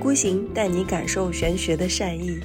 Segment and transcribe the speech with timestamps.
[0.00, 2.38] 孤行带你感受玄学的善意。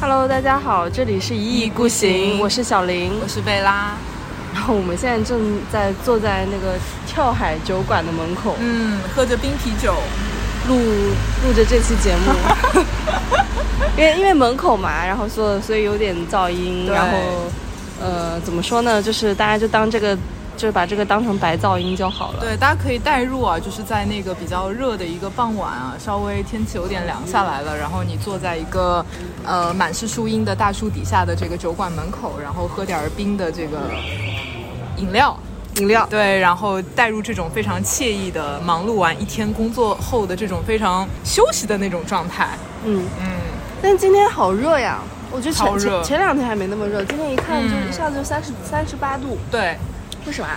[0.00, 3.96] Hello，大家好，这里是一意孤行，我是小林，我是贝拉。
[4.52, 6.76] 然后我们现在正在坐在那个
[7.06, 9.94] 跳海酒馆的门口，嗯，喝着冰啤酒，
[10.66, 10.76] 录
[11.46, 12.32] 录着这期节目。
[13.96, 17.18] 因为因为门口嘛，然后所所以有点噪音，然后
[18.00, 19.02] 呃怎么说呢？
[19.02, 20.16] 就是大家就当这个，
[20.56, 22.40] 就是把这个当成白噪音就好了。
[22.40, 29.04] 对，大家可以代入啊，就是在那个比较热的一个傍晚啊，稍微天气有点凉下来了，然后你坐在一个
[29.44, 33.78] 呃满是树荫的大树底下的这个酒馆门口，然后喝点冰的这个
[34.96, 35.36] 饮料，
[35.76, 36.06] 饮料。
[36.08, 42.48] 对，然后带入这种非常惬意的忙碌完一天工作后的这种非常休息的那种状态。
[42.84, 43.26] 嗯嗯。
[43.80, 44.98] 但今天好热呀！
[45.30, 49.36] 我觉得前前前两天还没那么热，今天一看就一下子就三十三十八度。
[49.50, 49.76] 对，
[50.26, 50.48] 为什么？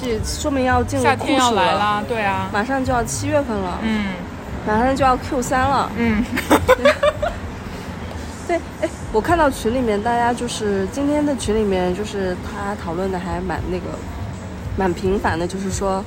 [0.00, 2.02] 这说明要进入夏天要来啦！
[2.06, 3.78] 对啊，马上就要七月份了。
[3.82, 4.14] 嗯，
[4.66, 5.90] 马上就要 Q 三了。
[5.96, 6.24] 嗯，
[8.46, 13.84] 对，哎，我看到群里面大家就是今天的群里面就是他讨论的还蛮那个
[14.76, 16.04] 蛮频繁的，就是说。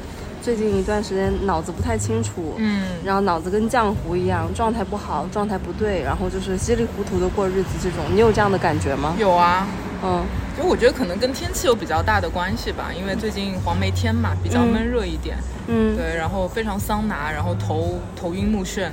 [0.47, 9.13] 最近一段时间脑子不太清楚，嗯，然后脑子跟浆糊一样，状态不好，状态不对，然后就是稀里糊涂的过日子这种，你有这样的感觉吗？
[9.19, 9.67] 有啊，
[10.01, 10.23] 嗯，
[10.57, 15.35] 就我觉得可能跟天气有比较大的关系吧，因为最近黄梅天嘛，比较闷热一点，
[15.67, 18.87] 嗯，对，然后非常桑拿，然后头头晕目眩，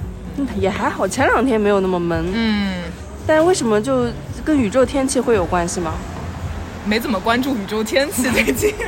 [0.56, 2.82] 也还好，前两天没有那么闷，嗯，
[3.28, 4.08] 但是为什么就
[4.44, 5.94] 跟宇宙天气会有关系吗？
[6.84, 8.75] 没怎么关注宇宙天气最近。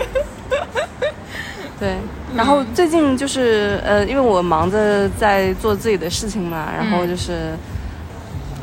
[1.78, 1.94] 对，
[2.36, 7.56] 然后最近就是呃，因为我忙着在做自己的事情嘛，然后就是，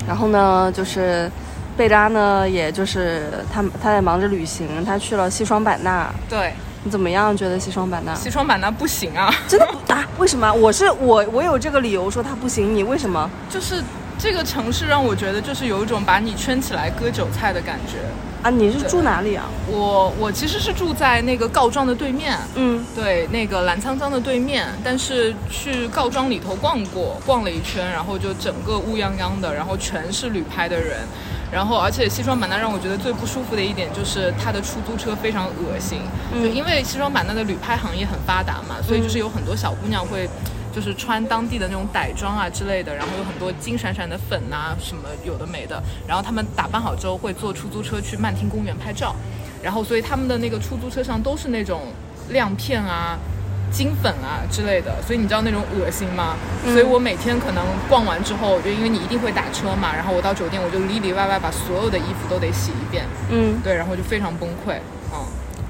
[0.08, 1.30] 然后呢，就是
[1.76, 6.08] 贝拉呢，也就是他他在忙着旅行，他去了西双版纳。
[6.30, 6.54] 对，
[6.84, 7.36] 你怎么样？
[7.36, 8.14] 觉得西双版纳？
[8.14, 9.34] 西双版纳不行啊！
[9.48, 10.06] 真的不啊？
[10.20, 10.52] 为什么？
[10.54, 13.30] 我是我我有这个理由说它不行，你为什么？
[13.50, 13.82] 就是
[14.20, 17.98] 这个城市让我觉得就是有一种把你圈起来割韭菜的感觉。
[18.44, 19.46] 啊，你是住哪里啊？
[19.68, 24.68] 我我其实是住在那个告庄的对面，嗯，对，那个澜沧江的对面。
[24.84, 30.98] 但是去告庄里头逛过，逛了一圈，然后就整个乌泱泱的，然后全是旅拍的人，
[31.54, 36.02] 然后而且西双版纳让我觉得最不舒服的一点就是它的出租车非常恶心，
[36.34, 40.30] 就因为西双版纳的旅拍行业很发达嘛，所以就是有很多小姑娘会。
[40.74, 45.82] 就是穿当地的那种傣装啊之类的，然后有很多金闪闪的粉啊，什么有的没的。
[46.08, 49.16] 然后他们打扮好之后会坐出租车去曼听公园拍照，
[49.62, 51.84] 然后所以他们的那个出租车上都是那种
[52.30, 53.20] 亮片啊、
[53.72, 55.02] 金粉啊之类的。
[55.06, 56.36] 所以你知道那种恶心吗？
[56.66, 63.06] 所以我每天可能逛完之后，就因为你一定会打车嘛，然后我到酒店我就里里外外把所有的衣服都得洗一遍。
[63.30, 64.80] 嗯，对，然后就非常崩溃。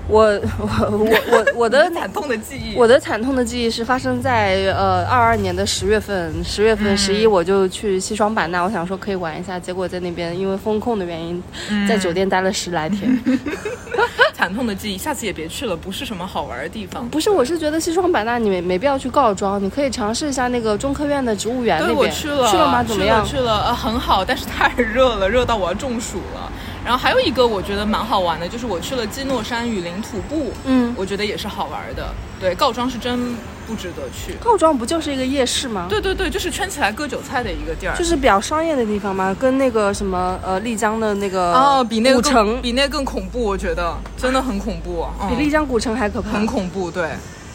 [0.08, 11.42] 我我我我我的 惨痛的记忆，我的惨痛的记忆是发生在呃二二年的十月份，十月份十一我就去西双版纳，我想说可以玩一下，结果在那边因为风控的原因，
[11.88, 13.18] 在酒店待了十来天。
[14.34, 17.08] 惨痛的记忆，下次也别去了，不是什么好玩的地方。
[17.08, 21.98] 不是，我是觉得西双版纳你没没必要去告庄，你可以尝试一下那个中科院的植物园那边。
[21.98, 22.84] 我去了，去了吗？
[22.84, 23.26] 怎么样？
[23.26, 26.52] 去了，呃，很好，但是太热了，热到我要中暑了。
[26.84, 32.14] 然后还有一个我觉得蛮好玩的，就是我去了基诺山雨林徒步，嗯，我觉得也是好玩的。
[32.40, 33.36] 对，告庄是真
[33.66, 34.34] 不值得去。
[34.44, 35.88] 告庄不就是一个夜市吗？
[35.90, 39.34] 对对对，就是圈起来割韭菜的一个地儿，就是比较商业的地方嘛？
[39.40, 47.12] 跟那个什么呃丽江的那个哦，比那个古城比那更恐怖，我觉得真的很恐怖，比丽江古城还可怕，很恐怖，对。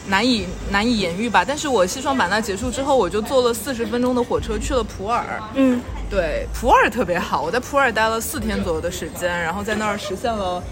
[0.09, 5.23] 难以难以言喻吧，但是我西双版纳结束之后，我就坐了四十分钟的火车去了普洱。
[5.55, 10.63] 嗯，对，普洱特别好，我在普洱待了四天左右的时间，然后在那儿实现了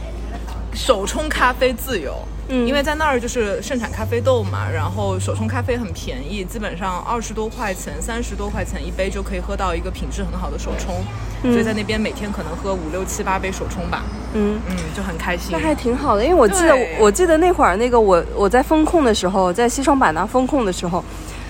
[0.76, 2.14] 手冲咖啡自由。
[2.48, 11.04] 嗯，因为在那儿就是盛产咖啡豆嘛，然后手冲咖啡很便宜，基本上二十多块钱、三十多块钱一杯就可以喝到一个品质很好的手冲，
[11.42, 14.04] 所以在那边每天可能喝五六七八杯手冲吧。
[14.34, 15.48] 嗯嗯，就很开心。
[15.50, 21.02] 那还挺好的，因为我记得我记得那会儿那个我我在风控的时候，在西双版纳风控的时候，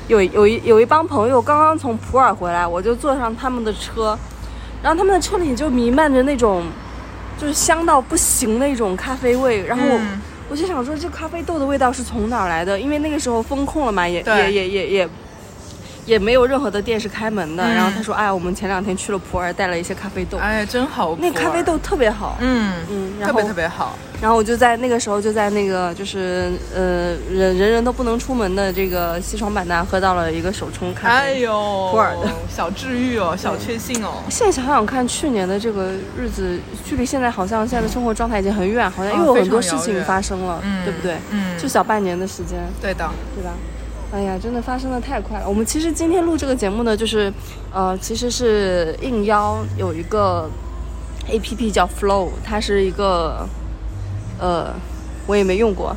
[0.08, 4.18] 有有一有一帮朋友刚刚从普洱回来，我就坐上他们的车，
[4.82, 6.62] 然后他们的车里就弥漫着那种
[7.38, 9.84] 就是香到不行的一种咖啡味，然后。
[10.48, 12.78] 我就想说，这咖啡豆的味道是从哪儿来的？
[12.78, 15.08] 因为那个时候风控了嘛，也也也也也
[16.06, 17.62] 也没有任何的店是开门的。
[17.62, 20.38] 然后他说：“哎，我们前两天去了普洱，带了一些咖啡豆。
[20.38, 22.38] 哎，真好，那咖啡豆特别好。
[22.40, 23.94] 嗯嗯，特别特别好。
[24.18, 31.14] 然后我就在那个时候就在那个就是呃人人人都不能出门的这个西双版纳喝到了一个手冲咖啡。
[31.14, 31.52] 哎呦，
[31.90, 34.22] 普洱的小治愈哦， 小确幸哦。
[34.30, 41.16] 现在想想看，去年的这个日子，距离现在好像现在的生活状态已经很远，好像又有很多事情发生了，对不对？
[41.30, 42.58] 嗯，就小半年的时间。
[42.80, 43.50] 对的，对吧？
[44.12, 45.48] 哎呀，真的发生的太快了。
[45.48, 47.32] 我们其实今天录这个节目呢，就是，
[47.72, 50.48] 呃，其实是应邀有一个
[51.28, 53.46] A P P 叫 Flow，它是一个，
[54.38, 54.72] 呃，
[55.26, 55.94] 我也没用过，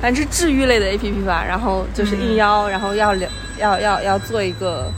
[0.00, 1.44] 反正是治愈类的 A P P 吧。
[1.46, 3.28] 然后就是应邀，然后要聊，
[3.58, 4.90] 要要要做一个。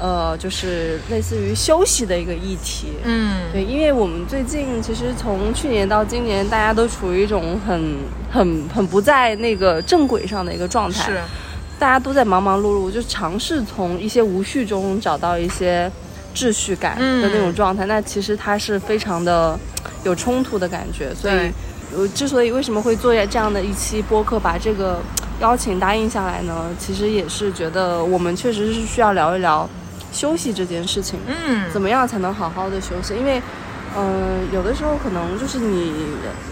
[0.00, 7.96] 呃，就是类似于休息的一个议题，嗯，对，因为我们最近其实从去年到今年，大家都处于一种很、
[8.32, 11.20] 很、很不在那个正轨上的一个状态，是，
[11.78, 15.92] 大家都在忙忙碌碌，就尝试从一些无序中找到一些
[16.34, 19.58] 秩序感的那种状态，那其实它是非常的
[20.02, 21.52] 有冲突的感觉，所以，
[21.94, 24.98] 我之所以为什么会做这样的一期播客，把这个
[25.42, 26.70] 邀请答应下来呢？
[26.78, 29.68] 其实也是觉得我们确实是需要聊一聊。
[30.12, 33.14] 休息这件事情，嗯，怎么样才能好好的休息？
[33.14, 33.40] 因为，
[33.96, 35.92] 嗯，有的时候可能就是你，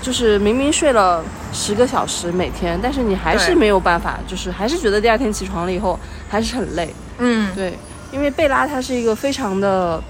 [0.00, 6.94] 就是明明睡了十个小时每天，但是你还是没有办法，就是还是觉得第二天起床了以后还是很累。
[7.19, 7.76] 嗯，对，
[8.12, 10.02] 因为贝拉她是一个非常的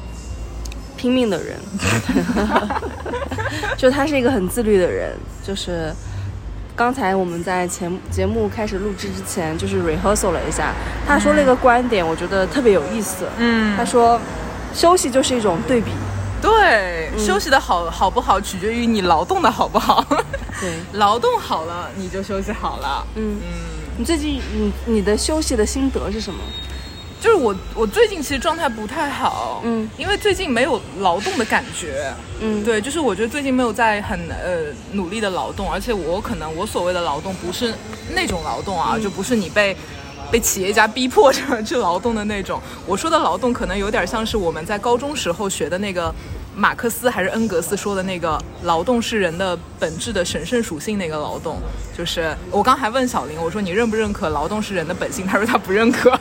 [0.97, 1.56] 拼命的人，
[3.77, 5.17] 就他是一个很自律的人，
[5.47, 5.93] 就是。
[6.79, 10.73] 刚才我们在前节目开始录制之前，就是 rehearsal 了一下。
[11.05, 13.27] 他说了一个观点，我觉得特别有意思。
[13.37, 14.21] 嗯，他说，
[14.73, 15.91] 休息就是一种对比。
[16.41, 20.07] 对，休息的好好不好，取决于你劳动的好不好。
[20.61, 23.05] 对， 劳动好了，你就休息好了。
[23.17, 23.53] 嗯嗯，
[23.97, 26.39] 你最近你你的休息的心得是什么？
[27.20, 37.75] 就是我，我最近其实状态不太好，嗯，因为最近没有劳动的感觉，嗯，对，就是我觉得最近没有在很呃努力的劳动，而且我可能我所谓的劳动不是
[38.15, 39.76] 那种劳动啊，就不是你被
[40.31, 42.61] 被企业家逼迫着去劳动的那种。
[42.87, 46.14] 我说的劳动可能有点像是我们在高中时候学的那个
[46.59, 51.59] 马克思还是恩格斯说的那个劳动是人的本质的神圣属性那个劳动。
[51.97, 55.25] 就是我刚还问小林，我说你认不认可劳动是人的本性？
[55.25, 56.19] 他说他不认可。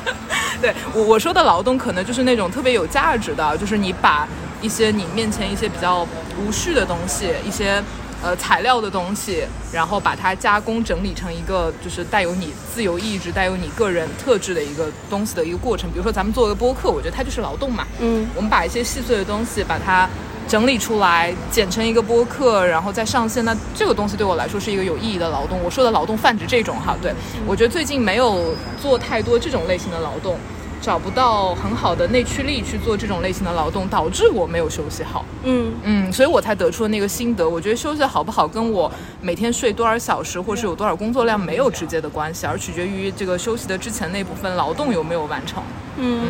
[0.62, 4.26] 对我我说的劳动，可能就是那种特别有价值的，就是你把
[4.62, 6.06] 一些你面前一些比较
[6.38, 7.82] 无序的东西，一些
[8.24, 15.90] 呃材料的东西，然后把它加工整理成一个就是带有你自由意志、带有你个人特质的一个东西的一个过程。
[15.90, 17.86] 比如说咱们做一个播客，我觉得它就是劳动嘛。
[18.00, 20.08] 嗯，我们把一些细碎的东西把它
[20.48, 23.44] 整理出来，剪成一个播客，然后再上线。
[23.44, 25.62] 那这个东西对我来说是一个有意义的劳动。
[25.62, 27.12] 我说的劳动泛指这种哈，对
[27.46, 30.38] 我觉得最近没有做太多这种类型的劳动。
[30.84, 35.24] 找不到很好的内驱力去做这种类型的劳动，导致我没有休息好。
[35.44, 37.48] 嗯嗯，所以我才得出了那个心得。
[37.48, 38.92] 我觉得休息好不好跟我
[39.22, 45.62] 每天睡多少小时，或是有多少工作量没有直接的关系，而取决于这个休息的之前那部分劳动有没有完成。
[45.96, 46.20] 嗯，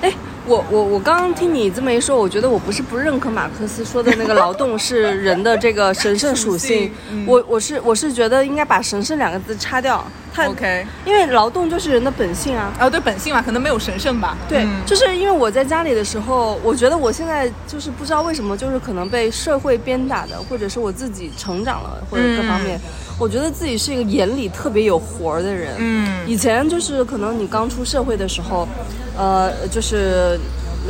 [0.00, 0.10] 哎。
[0.44, 6.90] 我我我刚刚听你这么一说，我觉得我不是不认可马克思说的那个劳动是人的这个神圣属性，
[7.24, 10.04] 我我是我是觉得应该把神圣两个字擦掉。
[10.36, 12.72] OK，因为劳动就是人的本性啊。
[12.80, 14.36] 哦，对，本性嘛，可能没有神圣吧。
[14.48, 22.80] 对，就是因为我在家里的时候，我觉得我现在就是不知道为什么，就是可能被社会鞭打的，或者是我自己成长了，或者各方面，
[23.18, 25.74] 我觉得自己是一个眼里特别有活儿的人。
[25.78, 28.66] 嗯，以前就是可能你刚出社会的时候。
[29.14, 30.40] 呃，就是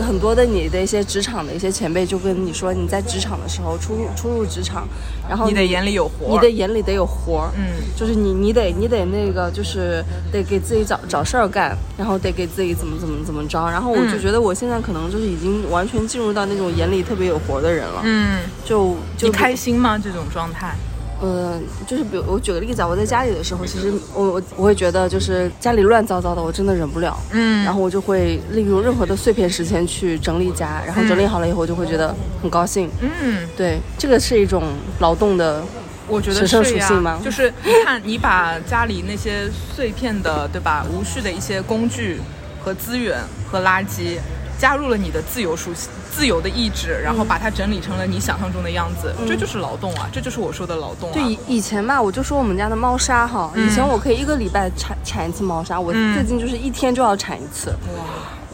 [0.01, 4.87] 很多的你的一些职场的一些前辈就跟你说，你在职场的时候初入出入职场，
[5.29, 7.65] 然后你的眼里有活，你的眼里得有活儿，嗯，
[7.97, 19.99] 就是你你得你得那个就是得给自己找找事儿干，然后得给自己怎么怎么怎么着，然后我就觉得我现在可能就是已经完全进入到那种眼里特别有活的人了，嗯，就就开心吗？
[19.99, 20.75] 这种状态？
[21.23, 27.17] 嗯，就是比如我举个例子啊，我在家里的时候，其实我我我会觉得就是家里乱糟糟的，我真的忍不了。
[27.31, 32.91] 嗯，然后我就会利用任何的碎片时间去整理家，然后整理好了以后，我就会觉得很高兴。
[33.01, 34.65] 嗯，对，这个是一种
[34.99, 35.63] 劳动的，
[36.09, 37.21] 我觉得是呀。
[37.25, 40.85] 就是你看，你把家里那些碎片的，对吧？
[40.93, 42.21] 无序的一些工具
[42.61, 44.19] 和资源和垃圾。
[44.63, 50.09] 加入了你的自由属性、自由的意志，然后把它整理成了你想象中的样子，这就是劳动啊！
[50.13, 51.11] 这就是我说的劳动。
[51.11, 57.71] 对，以以前嘛，我就说我们家的猫砂哈，以前我可以一个礼拜铲铲一次猫砂，我最近就是一天就要铲一次。
[57.99, 58.05] 哇，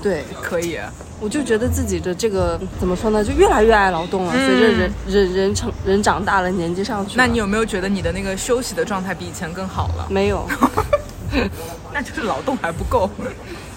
[0.02, 0.78] 对，可以。
[1.20, 4.32] 我就觉得自己的这个怎么说呢，就越来越爱劳动了。
[4.32, 10.06] 随着人人人成人长大了，年纪上去，那你有没有觉得你的那个休息的状态比以前更好了？
[10.08, 10.48] 没有。
[11.92, 13.10] 那就是劳动还不够。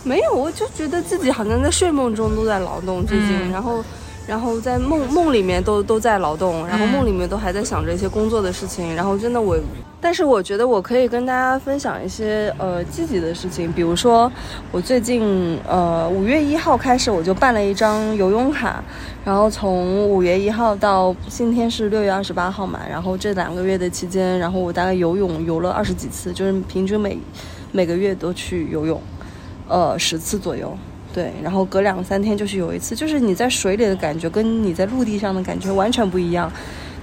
[0.03, 3.83] 没有，我就觉得自己好像在睡梦中都在劳动，最近，然后。
[4.27, 8.95] 然后在梦梦里面都都在劳动，然后梦里面都还在想着一些工作的事情。
[8.95, 9.57] 然后真的我，
[9.99, 14.31] 但是我觉得我可以跟大家分享一些呃积极的事情，比如说
[14.71, 18.81] 我最近呃五月一号开始我就办了一张游泳卡，
[19.25, 27.17] 然后从五月一号到今天是六月二十八号嘛，然后这两个月的期间，然后我大概游泳游了二十几次，就是平均每
[27.71, 29.01] 每个月都去游泳，
[29.71, 30.77] 呃十次左右。
[31.13, 36.51] 对，然后隔两三天就是有一次，就是你在水里的感觉跟你在陆地上的感觉完全不一样。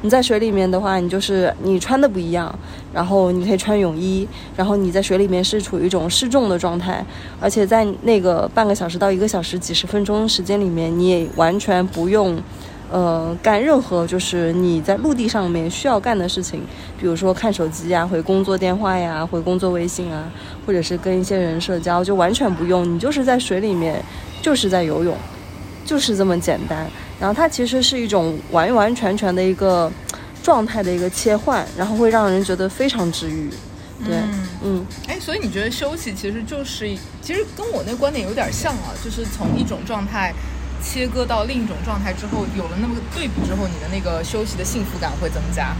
[0.00, 2.56] 你在水里面的话，你就是你穿的不一样，
[2.94, 7.04] 然后你可以穿泳衣，然后你在水里面是处于一种失重的状态，
[7.40, 12.40] 而且在那个半个小时到一个小时几十分钟时间里面，你也完全不用。
[12.90, 16.62] 呃，干任何就是你在陆地上面需要干的事情，
[16.98, 20.24] 比如说看手机呀、回工作电话呀、回工作微信啊，
[20.66, 22.90] 或者是跟一些人社交，就完全不用。
[22.90, 24.02] 你就是在水里面，
[24.40, 25.14] 就是在游泳，
[25.84, 26.86] 就是这么简单。
[27.20, 29.92] 然后它其实是一种完完全全的一个
[30.42, 33.50] 状态的一个切换，然后会让人觉得非常治愈。
[34.02, 34.16] 对，
[34.64, 36.88] 嗯，哎，所以你觉得休息其实就是，
[37.20, 40.32] 其实跟我那观点有点像啊，就是从一种状态。
[40.82, 45.74] 切割到另一种状态之后，有了那么个对比之后，你的那个休息的幸福感会增加。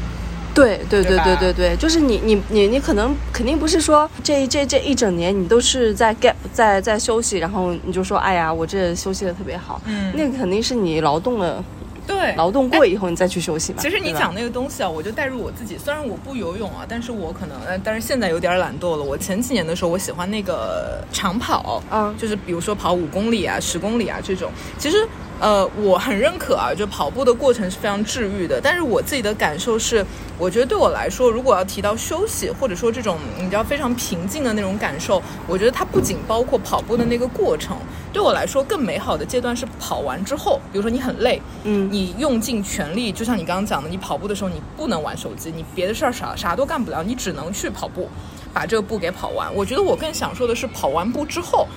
[0.55, 11.62] 对对对对对对，就是你你你你可能肯定不是说这这这一整年你都是在 gap 在在休息，然后你就说哎呀我这休息的特别好，嗯，那个肯定是你劳动了。
[12.08, 13.78] 对，劳动过以后你再去休息嘛。
[13.80, 15.78] 其实你讲那个东西啊，我就带入我自己。
[15.78, 19.04] 虽然我不游泳啊，但是我可能，但是现在有点懒惰了。
[19.04, 24.50] 我前几年的时候，我喜欢那个长跑，嗯，就是比如说跑五公里啊、十公里啊这种。
[24.78, 25.06] 其实。
[25.40, 28.61] 呃，我很认可啊，就跑步的过程是非常治愈的。
[28.61, 30.04] 但是我自己的感受是，
[30.37, 37.76] 我觉得对我来说，如果要提到休息，或者说这种你知道非常平静的那种感受，我觉得它不仅包括跑步的那个过程。
[38.12, 48.09] 对我来说，更美好的阶段是跑完之后，比如说你很累，嗯，你用尽全力，就像你刚刚讲的，你跑步的时候你不能玩手机，你别的事儿啥啥都干不了，你只能去跑步，
[48.52, 49.54] 把这个步给跑完。
[49.54, 51.68] 我觉得我更享受的是跑完步之后。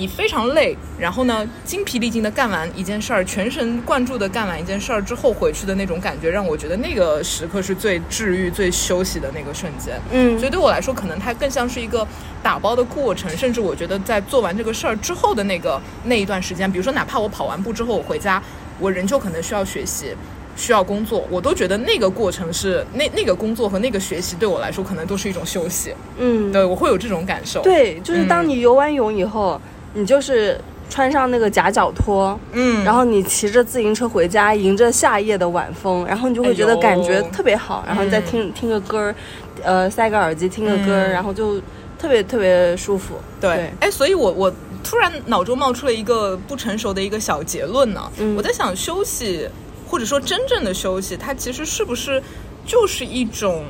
[0.00, 10.00] 你非常累，然后呢，精疲力尽的干完一件事儿，全神贯注的干完一件事儿之后回去的那种感觉，让我觉得那个时刻是最治愈、最休息的那个瞬间。
[10.10, 12.06] 嗯，所以对我来说，可能它更像是一个
[12.42, 18.42] 打包的过程，甚至我觉得在做完这个事儿之后的那个那一段时间，比如说哪怕我跑完步之后我回家，
[18.78, 20.16] 我仍旧可能需要学习、
[20.56, 25.92] 需要工作，我都觉得那个过程是那那个工作和那个学习对我来说可能都是一种休息。
[26.16, 27.60] 嗯，对我会有这种感受。
[27.60, 29.60] 对，就是当你游完泳以后。
[29.94, 39.14] 你就是穿上那个夹脚拖，嗯，然后你骑着自行车回家，迎着夏夜的晚风，然后你就会觉得感觉特别好，然后你再听听个歌儿，
[39.62, 41.60] 呃，塞个耳机听个歌儿，然后就
[41.98, 43.14] 特别特别舒服。
[43.40, 49.48] 对，哎，所以我我突然脑中冒出了一个不成熟的一个小结论呢，我在想休息
[49.88, 52.22] 或者说真正的休息，它其实是不是
[52.64, 53.64] 就是一种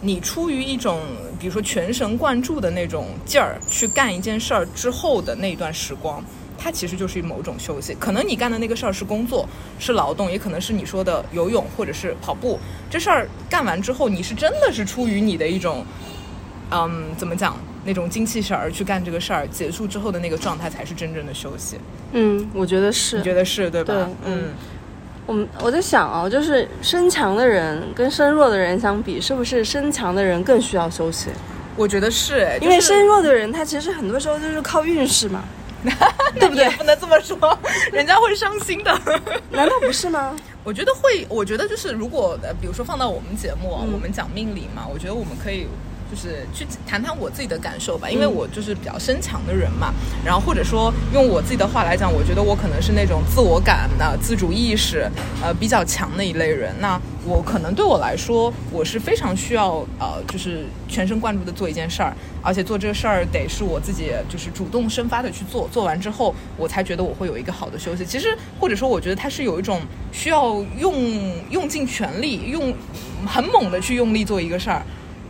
[0.00, 1.00] 你出于一种。
[1.42, 6.24] 比如说全神贯注的那种劲儿去干一件事儿之后的那一段时光，
[6.56, 7.92] 它其实就是某种休息。
[7.98, 9.44] 可能你干的那个事儿是工作，
[9.80, 12.60] 是劳动，也可能是你说的游泳或者是跑步。
[12.88, 15.84] 这事儿干完之后，你是真的是出于你的一种，
[16.70, 19.44] 嗯，怎么讲，那种精气神儿去干这个事儿。
[19.48, 21.76] 结束之后的那个状态才是真正的休息。
[22.12, 23.16] 嗯，我觉得是。
[23.16, 24.08] 你觉得是对吧？
[24.24, 24.54] 嗯。
[25.26, 31.30] 我们我在想啊，就是身强的人跟身弱的人相比，是不是身强的人更需要休息？
[31.76, 35.44] 我觉得是，因为身弱的人他其实很多时候就是靠运势嘛，
[36.38, 36.68] 对不对？
[36.70, 37.36] 不能这么说，
[37.92, 38.92] 人家会伤心的。
[39.50, 40.36] 难道不是吗？
[40.64, 45.66] 我觉得会，我觉得就是如果呃，比如说放到我们节目，我们讲命理嘛，我觉得我们可以。
[46.12, 49.94] 就是去谈谈我自己的感受吧，因为我就是比较身强的人嘛。
[50.22, 55.10] 然后或者说用我自己的话来讲，我觉得我可能是那种自我感的、自主意识
[55.42, 56.74] 呃比较强的一类人。
[56.80, 65.66] 那我可能对我来说，我是非常需要呃，就是全神贯注的做一件事儿，而且做这个事儿得是我自己就是主动生发的去做。
[65.72, 68.04] 做完之后，我才觉得我会有一个好的休息。
[68.04, 69.80] 其实或者说，我觉得它是有一种
[70.12, 70.94] 需要用
[71.48, 72.74] 用尽全力、用
[73.24, 74.82] 很猛的去用力做一个事儿。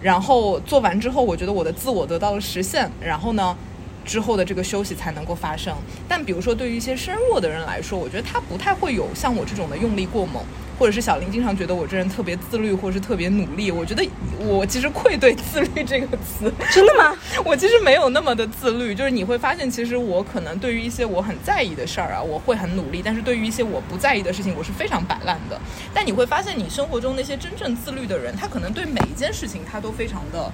[0.03, 2.91] 然后做完之后，我觉得我的自我得到了实现。
[3.01, 3.57] 然后呢，
[4.05, 5.75] 之后的这个休息才能够发生。
[6.09, 10.43] 但比如说，对于一些身弱的人来说，我觉得他不太会有像我这种的用力过猛。
[10.83, 13.71] 或者是小林经常觉得我这人特别自律，或者是特别努力。
[13.71, 14.05] 我觉得
[14.41, 16.53] 我其实愧对“自律”这个词。
[16.73, 17.17] 真的吗？
[17.47, 18.93] 我其实没有那么的自律。
[18.93, 25.57] 就是你会发现，其实我可能对于一些我很在意的事儿啊，我会很努力；但是对于一些我不在意的事情，我是非常摆烂的。
[25.95, 30.51] 但你会发现，你生活中那些真正自律的人，他可能对每一件事情他都非常的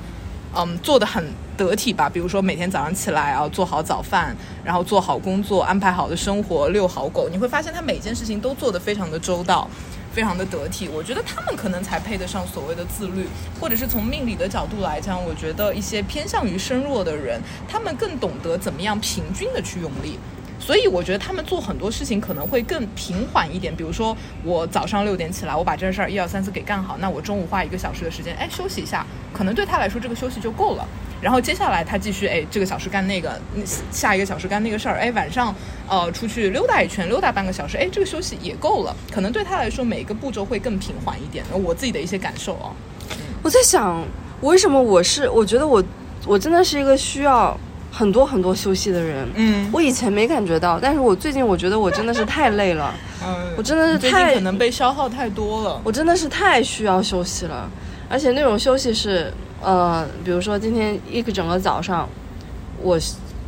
[0.55, 1.25] 嗯，做的很
[1.57, 2.07] 得体吧。
[2.07, 9.67] 比如说每天早上起来啊，做好早饭，然后做好工作，安排好的生活，遛好狗，你会发现他每件事情都做得非常的周到。
[10.13, 13.27] 非常的得体，我觉得他们可能才配得上所谓的自律，
[13.61, 20.19] 或者是从命理的角度来讲，我觉得一些偏向于身弱的人，他们更懂得怎么样平均的去用力，
[20.69, 23.75] 所以我觉得他们做很多事情可能会更平缓一点。
[23.75, 30.87] 比如说我早上六点起来，我把这事儿一二三四给干好，那我中午花一个小时的时间，哎，休息一下，可能对他来说这个休息就够了。
[31.23, 33.41] 然后接下来他继续哎，这个小时干那个，
[33.91, 35.55] 下一个小时干那个事儿，哎，晚上
[35.89, 38.95] 呃出去溜达一圈，溜达半个小时，哎，这个休息也够了。
[39.11, 41.43] 可能对他来说，每一个步骤会更平缓一点。
[41.51, 42.77] 我自己的一些感受啊，
[43.43, 44.05] 我在想，
[44.43, 45.31] 为什么我是？
[45.31, 45.83] 我觉得我
[46.27, 47.59] 我真的是一个需要
[47.91, 49.29] 很多很多休息的人。
[49.35, 52.95] 嗯，我以前没感觉到，但是我最近我觉得我真的是太累了。
[53.25, 55.81] 嗯，我真的是太可能被消耗太多了。
[55.85, 57.71] 我真的是太需要休息了，
[58.09, 59.33] 而且那种休息是。
[59.61, 62.09] 呃，比如说今天一个整个早上，
[62.81, 62.97] 我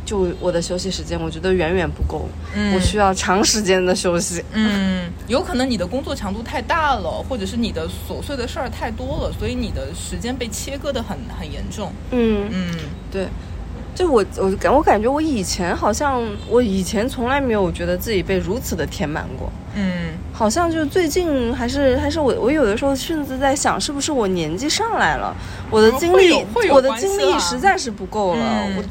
[0.03, 4.43] 就我的休息时间，我觉得远远不够，嗯我需要长时间的休息。
[4.51, 11.93] 嗯，有可能你的工作强度太大了，或者是你的琐碎的事儿太多了，所以你的时间被切割的很很严重。
[12.11, 12.75] 嗯嗯，
[13.09, 13.29] 对。
[13.93, 25.35] 就我我感我感觉我以前好像我以前从来没有觉得自己被如此的填满过，嗯，好像就最近还是还是我我有的时候甚至在想是不是我年纪上来了，
[25.69, 28.83] 我的精力我的精力实在是不够了，我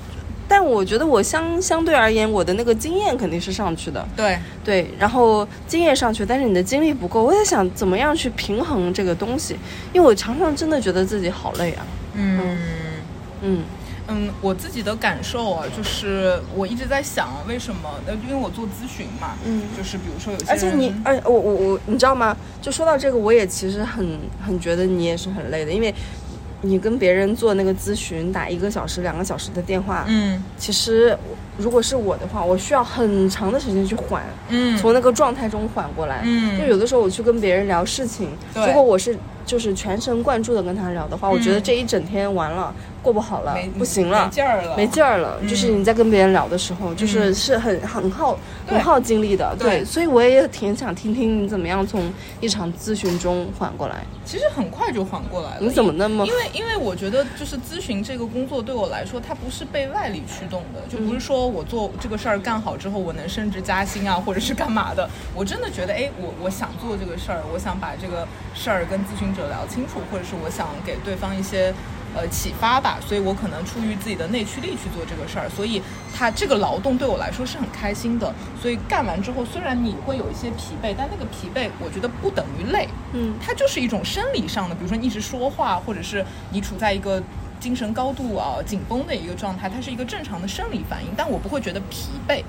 [0.46, 4.38] 但我觉得我相相对而言我的那个经验肯定是上去的，对。
[4.62, 9.56] 对，然后经验上去，但是你的精力不够，我在想怎么样去平衡这个东西，
[9.92, 12.38] 因为我常常真的觉得自己好累啊，嗯。
[12.38, 12.58] 嗯。
[13.42, 13.62] 嗯，
[14.40, 17.88] 我自己的感受啊，就是我一直在想，为什么？
[18.06, 22.36] 呃，因为我做咨询嘛，嗯，就是比如说有些，而且你，而我我我，你知道吗？
[22.60, 25.94] 就说到这个，我也其实很很觉得你也是很累的，因为
[26.62, 31.16] 你跟别人做那个咨询，打一个小时、两个小时的电话，嗯，其实
[31.56, 42.72] 如果是我的话，我需要很长的时间去缓，嗯，从那个状态中缓过来，嗯，就有的时候我去跟别人聊事情，如果我是就是全神贯注的跟他聊的话，我觉得这一整天完了。
[43.02, 45.38] 过不好了，不行了，没劲儿了，没劲儿了。
[45.48, 49.56] 就是你在跟别人聊的时候，就是是很很耗很耗精力的。
[49.58, 54.04] 对，所以我也挺想听听你怎么样从一场咨询中缓过来。
[54.24, 55.60] 其实很快就缓过来了。
[55.60, 56.26] 你怎么那么？
[56.26, 65.08] 因为因为我觉得就是咨询这个工作对我来说，它不是被外力驱动的，就不是说我做这个事儿干好之后我能升职加薪啊，或者是干嘛的。
[65.34, 71.72] 我真的觉得，哎，我我想做这个事儿，我想把这个事儿跟咨询者聊清楚，或者是我想给对方一些。
[72.14, 75.80] 呃，启发吧，所以我可能出于自己的内驱力去做这个事儿，所以
[76.14, 78.34] 他这个劳动对我来说是很开心的。
[78.60, 87.22] 所以干完之后，虽然你会有一些疲惫，但那个疲惫我觉得不等于累，嗯，它就是一种生理上的，比如说你一直说话，或者是你处在一个
[87.60, 92.42] 精神高度啊紧绷的一个状态，它是一个正常的生理反应，但我不会觉得疲惫。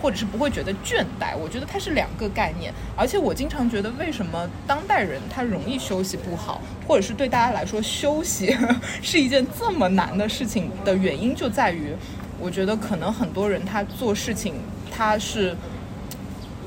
[0.00, 2.72] 或者是不会觉得倦怠，我觉得它是两个概念。
[2.96, 8.56] 而且我经常觉得，为什么当代人他容易休息不好，或者是对大家来说休息
[9.02, 11.94] 是一件这么难的事情的原因，就在于，
[12.38, 14.54] 我觉得可能很多人他做事情
[14.90, 15.56] 他是。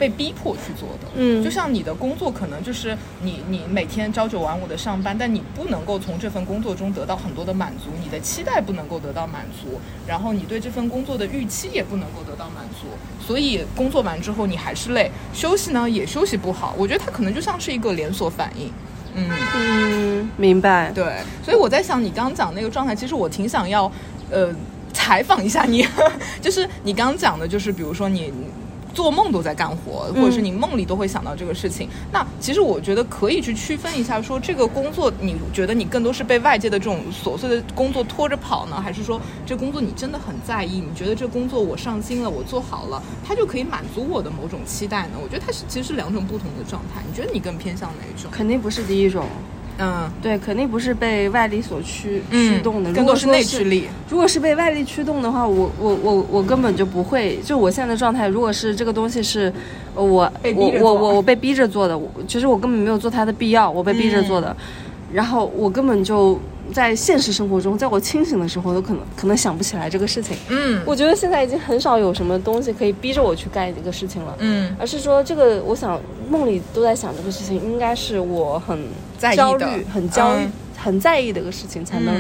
[0.04, 12.88] 被逼迫去做的，嗯，就像你的工作可能就是你你每天朝九晚五的上班，但你不能够从这份工作中得到很多的满足，你的期待不能够得到满足，然后你对这份工作的预期也不能够得到满足，
[13.26, 18.70] 所以工作完之后你还是累，休息呢也休息不好，我觉得它可能就像是一个连锁反应，
[19.16, 19.30] 嗯。
[19.56, 21.06] 嗯，明白，对，
[21.46, 23.89] 所以我在想你刚刚讲那个状态，其实我挺想要
[24.30, 24.54] 呃
[24.92, 25.88] 采访一下你，
[26.42, 28.34] 就是你刚刚讲的，就是比如说你。
[28.93, 31.89] 做梦都在干活，或者是你梦里都会想到这个事情。
[32.12, 40.79] 那其实我觉得可以去区分一下，说这个工作你觉得你更多是被外界的这种琐碎的工作拖着跑呢，还是说这工作你真的很在意？
[40.79, 45.13] 你觉得这工作我上心了，我做好了，它就可以满足我的某种期待呢？
[45.21, 47.01] 我觉得它是其实是两种不同的状态。
[47.08, 48.32] 你觉得你更偏向哪一种？
[48.32, 49.25] 肯定不是第一种。
[49.80, 53.88] 嗯，对，肯定不是被外力所驱驱动的，更多是内驱力。
[54.10, 57.40] 如果是被外力驱动的话，我我我我根本就不会。
[57.44, 59.52] 就我现在的状态，如果是这个东西是，
[59.96, 60.32] 我我
[60.80, 64.56] 我我我被逼着做的，其实我根本没有做它的必要，我被逼着做的，
[65.12, 66.40] 然后我根本就。
[66.74, 70.36] 在现实生活中，在我清醒的时候，都可能可能想不起来这个事情。
[70.50, 74.36] 嗯，我觉得现在已经很少有什么东西可以逼着我去干这个事情了。
[74.40, 78.88] 嗯，而是说这个，我想梦里都在想这个事情，应该是我很
[79.36, 80.36] 焦虑、很焦、
[80.76, 82.14] 很在意的一个事情，才能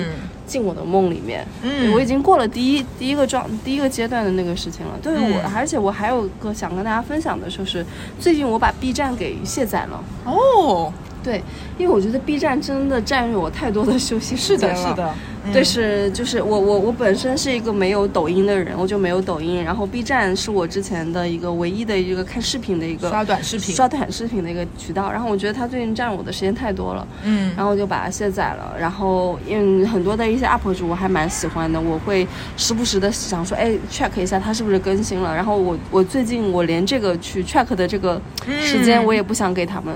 [0.45, 1.45] 进我的梦里面。
[1.63, 4.93] 嗯，我已经过了第一第一个状第一个阶段的那个事情了。
[5.01, 7.83] 对于我，而且我还有个想跟大家分享的，就是
[8.19, 10.03] 最近我把 B 站给卸载了。
[10.25, 10.93] 哦。
[11.23, 11.41] 对，
[11.77, 14.75] 因为我觉得 B 站真的占用我太多的休息时间了。
[14.75, 15.13] 是的，是的。
[15.51, 19.61] 对，是就是我我我本身是一个没有抖音的人，我就没有抖音。
[19.61, 25.11] 然后 B 站是我之前的一个唯一的一个看视频的一个刷短视频刷短视频的一个渠道。
[25.11, 28.73] 然后我觉得它最近占我的时间太多了，嗯，然后我就把它卸载了。
[28.79, 35.35] 然后嗯，很多的一些 UP 主我还蛮喜欢的，我会时不时的想说，哎，check 一下它是不是更新了。
[35.35, 38.21] 然后我我最近我连这个去 check 的这个
[38.61, 39.93] 时间我也不想给他们。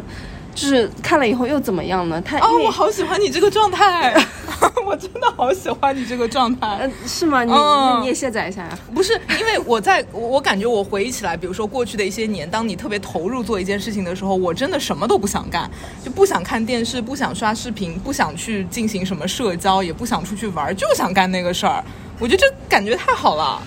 [0.58, 2.20] 就是看了以后又怎么样呢？
[2.26, 4.12] 他哦，我好喜欢你这个状态，
[4.84, 6.80] 我真的好喜欢你这个状态。
[6.82, 7.44] 嗯，是吗？
[7.44, 8.80] 你那你也卸载一下呀？
[8.92, 15.70] 不是，因为我在我感觉我回忆起来，比如说过去的一些年，当你特别投入做一件事情的时候，我真的什么都不想干，
[16.04, 21.84] 就不想看电视，不想刷视频，不想去进行什么社交，也不想出去玩，就想干那个事儿。
[22.20, 23.62] 我觉得这感觉太好了。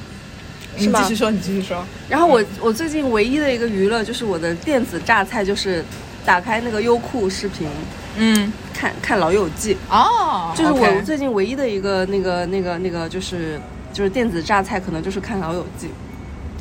[0.77, 1.85] 你继续说，你继续说。
[2.09, 5.85] 然后我我最近唯一的一个娱乐就是我的电子榨菜，就是。
[6.25, 7.67] 打开那个优酷视频，
[8.17, 13.59] 嗯，看看《老友记》哦，就是我最近唯一的一个那个那个那个就是
[13.93, 15.87] 就是电子榨菜，可能就是看《老友记》，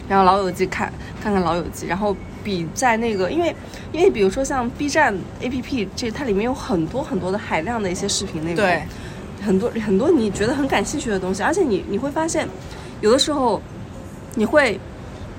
[0.07, 0.91] 然后《老友记》看
[1.21, 3.53] 看看《老友记》，然后比在那个因为
[3.91, 8.81] 因为比如说像 B 站 APP，这它里面有很多很多的海量的一些视频内容，对，
[9.45, 12.47] 很多很多你觉得很感兴趣的东西，而且你你会发现，
[13.01, 13.61] 有的时候
[14.35, 14.79] 你会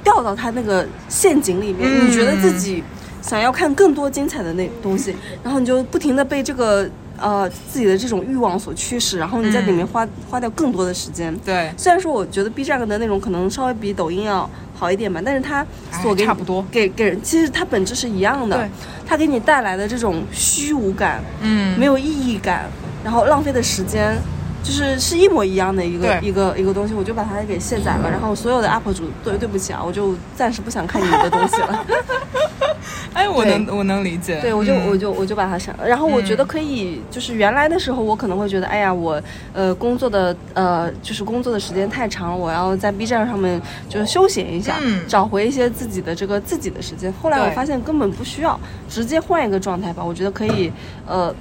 [0.05, 2.85] 掉到它那个陷阱里面，你觉得自己。
[3.23, 11.37] 想要看更多精彩的那东西， 然后你就不停的被这个呃自己的这种欲望所驱使，然后你在里面花花掉更多的时间。
[11.45, 15.67] 对，虽然说我觉得 B 站的内容可能稍微比抖音要好一点吧，但是它
[16.03, 18.57] 所给差不多给给人，其实它本质是一样的。
[18.57, 18.71] 对，
[19.07, 22.69] 它给你带来的这种虚无感，嗯，没有意义感，
[23.05, 24.17] 然后浪费的时间。
[24.63, 28.11] 就是是一模一样的一个一个一个东西，我就把它给卸载了。
[28.11, 31.87] 然后所有的 UP 主，对对不起啊，我就暂时不想看你们的东西了。
[33.15, 34.41] 哎，我能我能理解。
[34.41, 35.87] 对，我就我就我就把它删了。
[35.87, 39.21] 然后我觉得可以，就是原来的时候，我可能会觉得，哎呀，我
[39.53, 47.13] 呃工作的呃就是工作的时间太长，我要在 B 站上面就是休闲一下，找回一些自己的这个自己的时间。
[47.23, 50.05] 后来我发现根本不需要，直接换一个状态吧。
[50.05, 50.73] 我觉得可以，
[51.07, 51.35] 呃。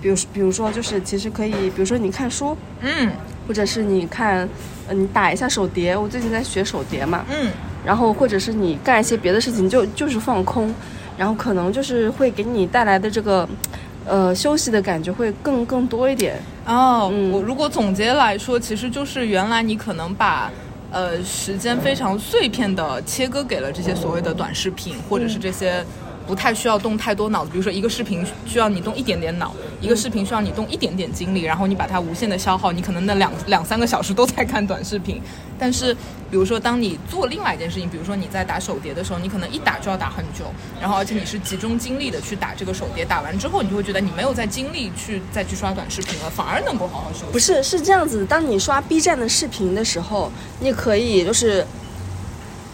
[0.00, 3.10] 比如，比如说，就是其实可以，比如说你看书，嗯，
[3.48, 4.48] 或者是你看，
[4.86, 5.96] 呃，你打一下手碟。
[5.96, 7.50] 我最近在学手碟嘛，嗯，
[7.84, 10.74] 然后或者是你干一些别的事情，就就是放空，
[11.16, 13.48] 然后可能就是会给你带来的这个，
[14.04, 16.36] 呃，休息的感觉会更更多一点。
[16.66, 20.50] 哦，我如果总结来说，其实就是原来你可能把，
[20.90, 25.84] 呃，时间非常碎片的切割给了这些所谓的短视频，或者是这些。
[26.28, 35.22] 不太需要动太多脑子，比如说一个视频需要你动一点点脑，一个视频需要你动一点点精力，然后你把它无限的消耗，你可能那两两三个小时都在看短视频。
[35.58, 35.94] 但是，
[36.30, 40.44] 比如说当你做另外一件事情，比如说你在打手碟的时候，你可能一打就要打很久，
[40.78, 47.32] 然后而且你是集中精力的去打这个手碟，打完之后你就会觉得你没有在精力去再去刷短视频了，反而能够好好休息。
[47.32, 51.66] 不是，是这样子，当你刷 B 站的视频的时候，你可以就是。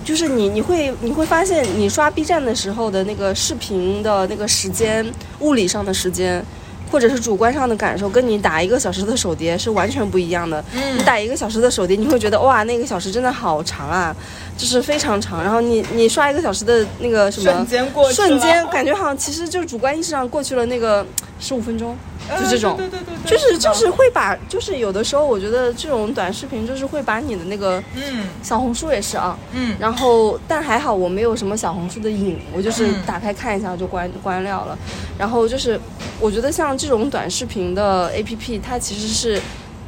[0.04, 5.04] 就是你，你会你会发现，你刷 B 站的时候的那个视频的那个时间，
[5.40, 6.44] 物理上的时间，
[6.92, 10.62] 或者是主观上的感受，跟你打一个小时的手碟是完全不一样的。
[10.96, 14.14] 你打一个小时的手碟，你会觉得哇，那个小时真的好长啊，
[14.58, 15.42] 就是非常长。
[15.42, 21.04] 然后你你刷一个小时的那个什么瞬间过去，瞬间感觉好像其实就是主观意识上过去了那个
[21.44, 21.94] 十五分钟。
[22.40, 34.78] 就这种，对对对就是就是会把，就是有的时候我觉得这种短视频就是会把你的那个，嗯，小红书也是啊，嗯，然后但还好我没有什么小红书的瘾，我就是打开看一下就关关掉了，
[35.18, 35.78] 然后就是
[36.18, 39.42] 我觉得像这种短视频的 A P P，它其实是，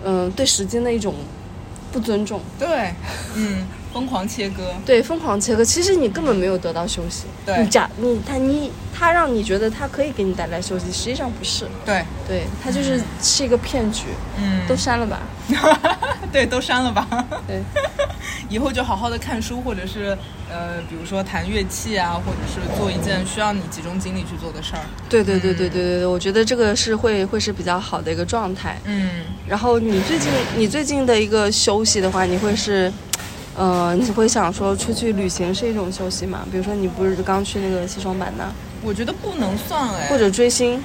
[0.05, 1.15] 嗯，对时间的一种
[1.91, 2.93] 不尊重，对，
[3.35, 3.67] 嗯。
[3.97, 5.65] 疯狂切割，对，疯狂切割。
[5.65, 7.25] 其实你根本没有得到休息。
[7.47, 11.65] 对，你假你他你他让你觉得他可以给你带来休息，实际上不是。
[11.83, 14.09] 对，对他就是是一个骗局。
[14.39, 15.21] 嗯，都删了吧。
[16.31, 17.09] 对，都删了吧。
[17.47, 17.63] 对，
[18.51, 20.11] 以后就好好的看书，或者是
[20.51, 24.83] 呃，比如说弹乐器啊，或者是做一件需要你集中精力去做的事儿。
[25.09, 28.79] 对对对对对对对，我觉得这个是会会是比较好的一个状态。
[28.85, 32.93] 嗯，然后你最近你最近的一个休息的话，你会是？
[33.57, 36.47] 呃，你会想说出去旅行是一种休息吗？
[36.51, 38.53] 比如说你不是刚去那个西双版纳？
[38.83, 40.09] 我觉得不能算哎。
[40.09, 40.81] 或者追星？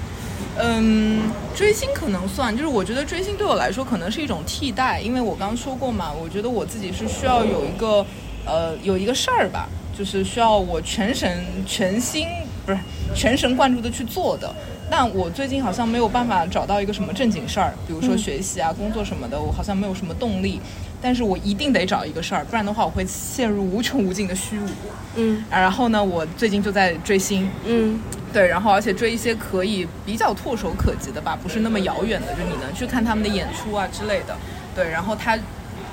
[0.58, 8.06] 嗯，追星可能算，就是我觉得追星对我来说可能是一种替代，因为我刚刚说过嘛，我觉得我自己是需要有一个
[8.46, 12.26] 呃有一个事儿吧，就是需要我全神全心
[12.66, 12.78] 不是
[13.14, 14.54] 全神贯注的去做的。
[14.90, 20.60] 但我最近好像没有办法找到一个什么正经事儿，比如说学习啊、工作什么的，我好像没有什么动力。
[21.02, 24.68] 但是我一定得找一个事儿，不然的话我会陷入无穷无尽的虚无。
[25.16, 27.50] 嗯，然后呢，我最近就在追星。
[27.66, 28.00] 嗯，
[28.32, 34.38] 对，然后而且追一些可以比较唾手可及的吧，不是那么遥远的，就你能去看他们的演出啊之类的。
[34.76, 35.38] 对，然后它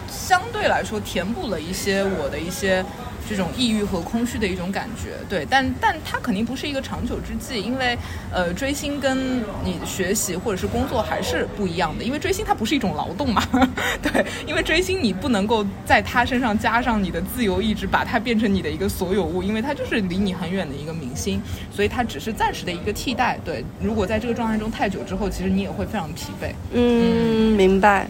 [0.09, 2.85] 相对来说填补了一些我的一些。
[3.29, 7.99] 这种抑郁和空虚的一种感觉，对，但但它肯定不是一个长久之计，因为，
[8.33, 13.47] 呃，追星跟你学习或者是工作还是不一样的，因为追星它不是一种劳动嘛，
[14.01, 21.39] 对，因为追星你不能够在他身上加上你的自由意志，把它变成你的一个所有物，因为它就是离你很远的一个明星，
[21.71, 26.51] 所以它只是暂时的一个替代，对，如果在这个状态中太久之后，其实你也会非常疲惫。
[26.73, 28.07] 嗯，明白，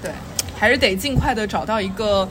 [0.00, 0.10] 对，
[0.58, 2.26] 还是得尽快的找到一个。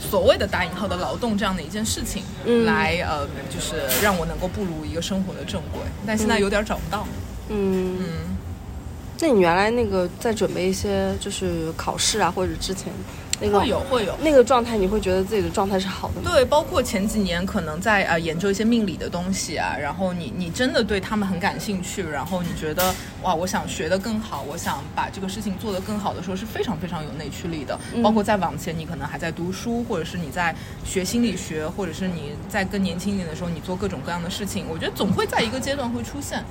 [0.00, 2.22] 所谓的打引号的劳动这样的一件事情，
[2.64, 7.06] 来呃，就是让我能够步入一个生活的正轨，但现在有点找不到。
[7.48, 8.36] 嗯嗯，
[9.20, 12.92] 那你原来那个在准备一些就是考试啊，或者之前？
[13.40, 16.20] 会有会有那个状态，你会觉得自己的状态是好的。
[16.22, 27.78] 对，包括前几年可能在呃研究一些命理的东西啊，然后你你真的对他们很感兴趣，然后你觉得哇，我想学得更好，我想把这个事情做得更好的时候，是非常非常有内驱力的。
[28.02, 36.42] 包括再往前，你可能还在读书，或者是你在学心理学，或者是你在更年轻一点的时候，你做各种各样的事情，我觉得总会在一个阶段会出现。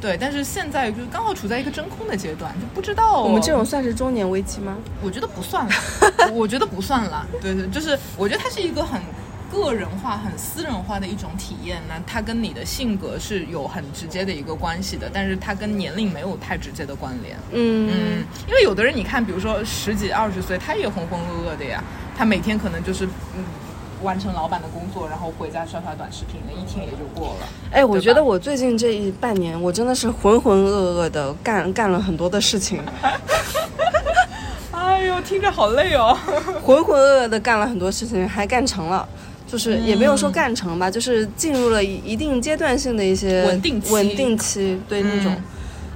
[0.00, 4.76] 对，但是现在就刚好处在一个真空的阶段，就不知道我们这种算是中年危机吗？
[5.02, 5.72] 我觉得不算了，
[6.32, 7.26] 我觉得不算了。
[7.40, 9.00] 对对，就是我觉得它是一个很
[9.52, 11.76] 个人化、很私人化的一种体验。
[11.86, 17.36] 呢它跟你的性格是有很直接的一个关系的，但是它跟年龄没有太直接的关联。
[17.52, 21.84] 嗯嗯，因为有的人你看，比如说十几二十岁，他也浑浑噩噩的呀，
[22.16, 23.04] 他每天可能就是
[23.36, 23.44] 嗯。
[24.02, 27.46] 完成老板的工作，然后回家刷刷短视频，那一天也就过了。
[27.70, 32.80] 哎，我觉得我最近这一半年，我真的是浑浑噩噩的干干了很多的事情。
[34.72, 36.16] 哎呦，听着好累哦！
[36.62, 39.06] 浑浑噩噩的干了很多事情，还干成了，
[39.46, 45.34] 就是也没有说干成吧，就是进入了一定阶段性的一些稳定期稳定期，对那种，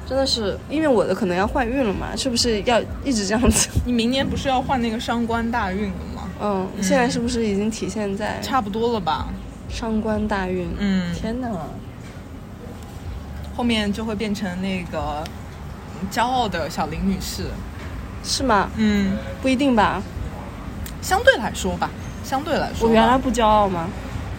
[0.08, 3.68] 真的是因为我的可能要换运了嘛，是不是要一直这样子？
[3.84, 6.13] 你明年不是要换那个伤官大运了吗？
[6.40, 9.28] 嗯，现在是不是已经体现在差不多了吧？
[9.68, 11.48] 上官大运，嗯，天哪，
[13.56, 15.24] 后面就会变成那个
[16.10, 17.44] 骄傲的小林女士，
[18.22, 18.68] 是吗？
[18.76, 20.02] 嗯，不一定吧，
[21.02, 21.90] 相对来说吧，
[22.24, 23.88] 相对来说，我原来不骄傲吗？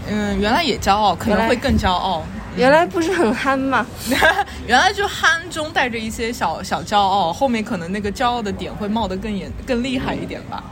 [0.08, 2.24] 嗯，原来也骄傲，可能会更骄傲。
[2.56, 3.86] 原来不是很憨吗？
[4.66, 10.64] 原来就憨中带着一些小小骄傲，后面可能那个骄傲的点会冒得更严、更厉害一点吧。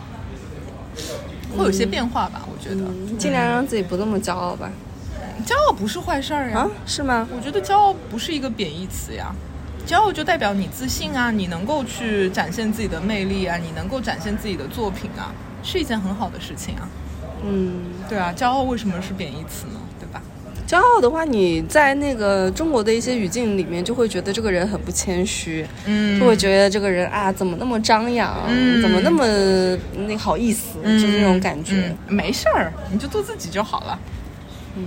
[1.58, 2.84] 会有些变化吧，我觉得
[3.18, 4.70] 尽量让自己不那么骄傲吧。
[5.46, 7.28] 骄傲不是坏事儿呀，是吗？
[7.36, 9.34] 我觉得骄傲不是一个贬义词呀，
[9.86, 16.88] 骄傲就代表你自信啊，你能够去展现自己的魅力啊，你能够展现自己的作品啊，是一件很好的事情啊。
[17.46, 19.80] 嗯，对啊，骄傲为什么是贬义词呢？
[20.74, 28.36] 骄傲的话，你在那个中国的一些语境里面，就会觉得这个人很不谦虚，嗯，就会觉得这个人啊，怎么那么张扬，
[28.82, 29.24] 怎么那么
[30.08, 31.96] 那好意思，就那种感觉。
[32.08, 34.00] 没事儿，你就做自己就好了。
[34.76, 34.86] 嗯，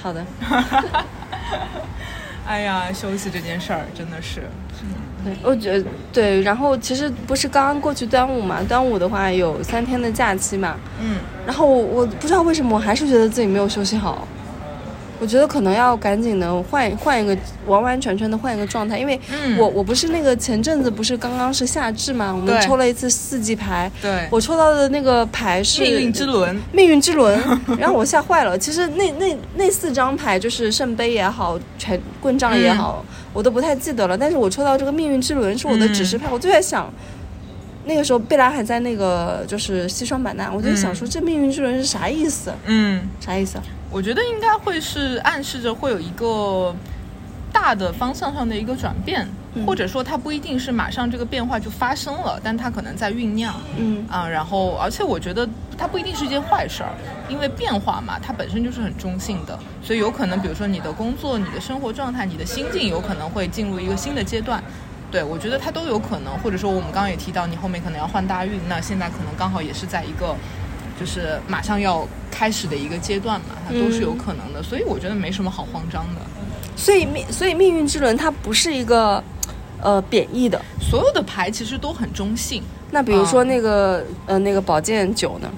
[0.00, 0.24] 好的。
[2.46, 4.42] 哎呀，休息这件事儿真的是，
[5.24, 6.40] 对，我觉得对。
[6.42, 14.28] 然后其实不是刚刚过去端午嘛，端午的话有三天的假期嘛，嗯，然后我不知道为什么，我还是觉得自己没有休息好。
[15.20, 19.20] 我觉得可能要赶紧的换换一个完完全全的换一个状态，因为
[19.58, 27.38] 我我不是那个前阵子不是刚刚是夏至嘛，我们抽了一次四季牌，对，我抽到的那个牌是命运之轮，命运之轮，
[27.78, 28.58] 然后我吓坏了。
[28.58, 33.04] 其实那那那四张牌就是圣杯也好，权棍杖也好，
[33.34, 34.16] 我都不太记得了。
[34.16, 36.90] 但是我抽到这个命运之轮是我的指示牌，我就在想，
[37.84, 42.50] 那个时候贝拉还在那个就是西双版纳，我就想说这命运之轮是啥意思？
[42.64, 43.58] 嗯，啥意思？
[43.90, 46.74] 我觉得应该会是暗示着会有一个
[47.52, 49.26] 大的方向上的一个转变，
[49.66, 53.52] 或者说它不一定是马上这个变化就发生了，但它可能在酝酿。
[53.76, 56.90] 嗯啊，然后而且我觉得它不一定是一件坏事儿，
[57.28, 64.62] 因为变化嘛，它本身就是很中性的，所以有可能比如说你的工作、你的生活状态、你的心境有可能会进入一个新的阶段。
[65.10, 70.36] 对我觉得它都有可能，或者说我们刚刚也提到你后面可能要换大运，那现在可能刚好也是在一个。
[71.00, 76.20] 就是马上要开始的一个阶段嘛，它都是有可能的，所以我觉得没什么好慌张的。
[76.76, 79.24] 所以命，所以命运之轮它不是一个
[79.80, 82.62] 呃贬义的，所有的牌其实都很中性。
[82.90, 85.50] 那比如说那个呃那个宝剑九呢？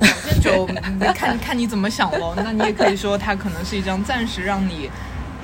[0.00, 0.66] 宝剑九，
[1.14, 2.32] 看看你怎么想喽。
[2.36, 4.90] 那你也可以说它可能是一张暂时让你。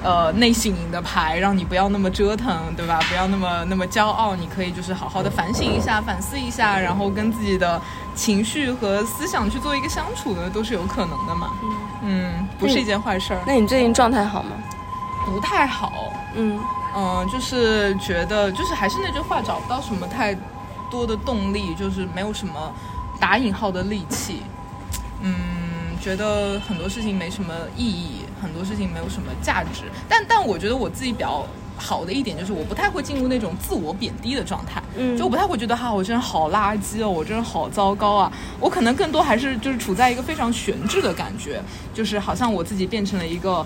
[0.00, 3.00] 呃，内省的牌，让你不要那么折腾，对吧？
[3.08, 7.82] 不要那么那么骄傲，你可以就是好好的反省一下，反思一下，然后跟自己的
[8.18, 11.52] 情绪和思想去做一个相处的，都是有可能的嘛。
[12.02, 13.40] 嗯，不是一件坏事儿。
[13.46, 14.50] 那你最近状态好吗？
[15.24, 16.12] 不太好。
[16.35, 16.59] 嗯
[16.96, 20.37] 嗯，就是觉得就是还是那句话，找不到什么太
[20.90, 22.72] 多的动力，就是没有什么
[23.20, 24.42] 打引号的力气。
[25.20, 29.85] 嗯，觉得很多事情没什么意义，很多事情没有什么价值。
[30.09, 31.46] 但但我觉得我自己比较。
[31.78, 41.62] 好的一点就是我不太会进入那种自我贬低的状态，嗯，就我不太会觉得哈我真的好垃圾哦，我真的好糟糕啊，我可能更多还是就是处在一个非常悬置的感觉，
[41.94, 43.64] 就是好像我自己变成了一个，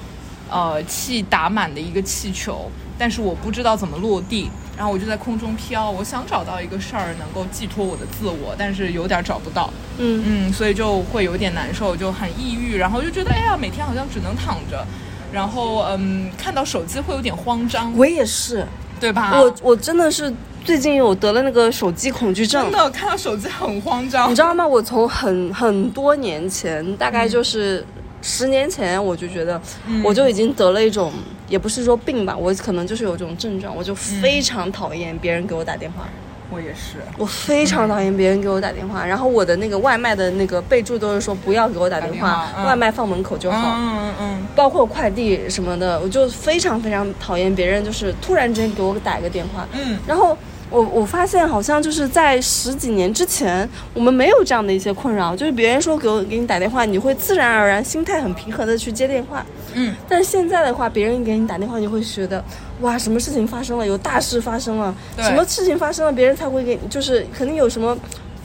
[0.51, 10.22] 呃气打满的一个气球，但是我不知道怎么落地，然后我就在空中飘，我想找到一个事儿能够寄托我的自我，但是有点找不到，嗯。
[10.27, 14.87] 嗯，所以就会有点难受，就很抑郁，然后就觉得哎呀每天好像只能躺着。
[15.33, 17.92] 然后，嗯，看到手机会有点慌张。
[17.97, 18.66] 我也是，
[19.01, 19.40] 对吧？
[19.40, 20.33] 我我真的是
[20.64, 22.62] 最近有得了那个手机恐惧症。
[22.64, 24.31] 真的，看到手机很慌张。
[24.31, 24.66] 你知道吗？
[24.66, 27.85] 我从很很多年前，大概就是
[28.21, 29.61] 十年前，我就觉得，
[30.05, 31.11] 我就已经得了一种，
[31.49, 36.07] 也不是说病吧，我可能就是有这种症状，我就非常讨厌别人给我打电话。
[36.53, 43.75] 我也是，我非常讨厌别人给我打电话，然后我的那个外卖的那个备注都是说不要给我打电话，外卖放门口就好。
[43.75, 49.67] 嗯嗯嗯，包括快递什么的，我就非常非常讨厌别人就是突然之间给我打一个电话。
[49.73, 50.37] 嗯，然后。
[50.73, 59.45] 我我发现好像就是在十几年之前，我们没有这样的一些困扰，就是别人说给我给你打电话，你会自然而然心态很平和的去接电话。
[59.75, 62.43] 嗯，但是现在的话，别人给你打电话，你会觉得
[62.81, 63.87] 哇，什么事情发生了？
[63.87, 64.95] 有大事发生了？
[65.19, 66.13] 什么事情发生了？
[66.13, 67.97] 别人才会给，就是肯定有什么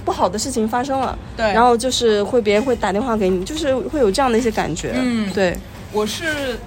[0.04, 1.18] 不好的事情发生了。
[1.38, 4.92] 对，然后就是会别人会打电话给你，就是会有这样的一些感觉。
[4.96, 5.58] 嗯，对，
[5.94, 6.58] 我是。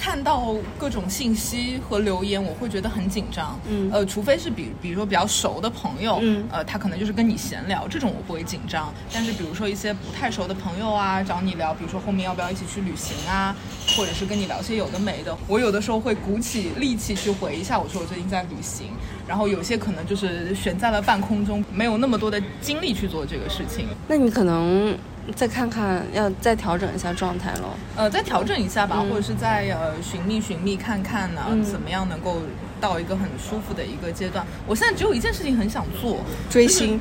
[0.00, 3.60] 看到各种信息和留言，我会觉得很紧张。
[3.68, 8.90] 嗯，呃，除非是比，比如说比较熟的朋友，嗯，呃，他可能就是跟你闲聊，这种我不会紧张。
[9.12, 13.54] 但是比如说一些不太熟的朋友啊，找你聊，比如说后面要不要一起去旅行啊，
[13.94, 18.86] 或者是跟你聊些有的没的，我有的时候会鼓起力气去回一下，我说我最近在旅行。
[19.28, 23.86] 然后有些可能就是悬在了半空中，没有那么多的精力去做这个事情。
[24.08, 24.96] 那你可能。
[25.34, 27.70] 再看看，要再调整一下状态喽。
[27.96, 32.38] 呃，再调整一下吧，或者是再呃寻觅寻觅看看呢，怎么样能够
[32.80, 34.46] 到一个很舒服的一个阶段。
[34.66, 37.00] 我现在只有一件事情很想做，追星。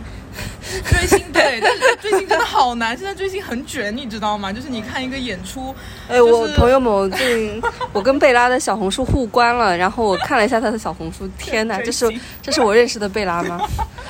[0.86, 2.96] 追星对，但是追星真的好难。
[2.96, 4.54] 现在追星很卷，你知道吗？
[4.54, 5.74] 就是你看一个演出，
[6.08, 7.62] 哎，我朋友们，我最近
[7.92, 12.08] 我跟贝拉的小红书互关了，然后我看了一下他的小红书，天哪， 这是
[12.44, 13.60] 这是我认识的贝拉吗？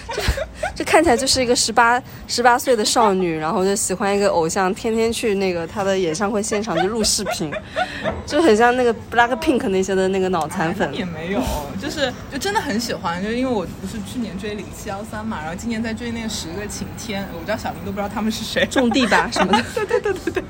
[0.80, 7.52] 这看起来就是一个十八十八岁的少女，然后就喜欢一个偶像，天天去那个他的演唱会现场就录视频，
[8.26, 10.90] 就很像那个 Black Pink 那些的那个脑残粉。
[10.96, 11.42] 也没有，
[11.82, 18.66] 就是就真的很喜欢，就因为我不是去年追零七幺三嘛，然后今年在追那个十个晴天，我知道小林都不知道他们是谁。
[18.68, 19.62] 种地吧什么的。
[19.76, 20.44] 对对对对对。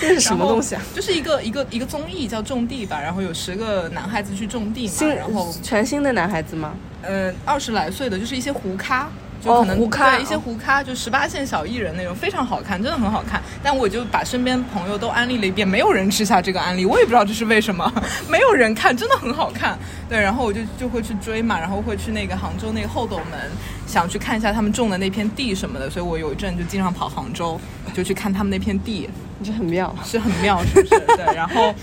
[0.00, 0.82] 这 是什么东西啊？
[0.92, 6.74] 就是一个一个一个综艺叫种地吧，然后有十个男孩子去种地嘛，然后全新的男孩子吗？
[7.02, 9.08] 呃，二十来岁的，就是一些胡咖。
[9.40, 13.40] 就可能对一些胡咖，就十八线小艺人那种，非常好看，真的很好看。
[13.62, 17.90] 但我就把身边朋友都安利了一遍，没有人吃下这个安利，我也不知道这是为什么，
[18.28, 19.78] 没有人看，真的很好看。
[20.08, 23.38] 对，然后我就就会去追嘛，然后会去那个杭州那个后斗门，
[23.86, 25.88] 想去看一下他们种的那片地什么的。
[25.88, 27.58] 所以我有一阵就经常跑杭州，
[27.94, 29.08] 就去看他们那片地，
[29.42, 31.00] 就很妙，是很妙，是不是？
[31.16, 31.74] 对，然后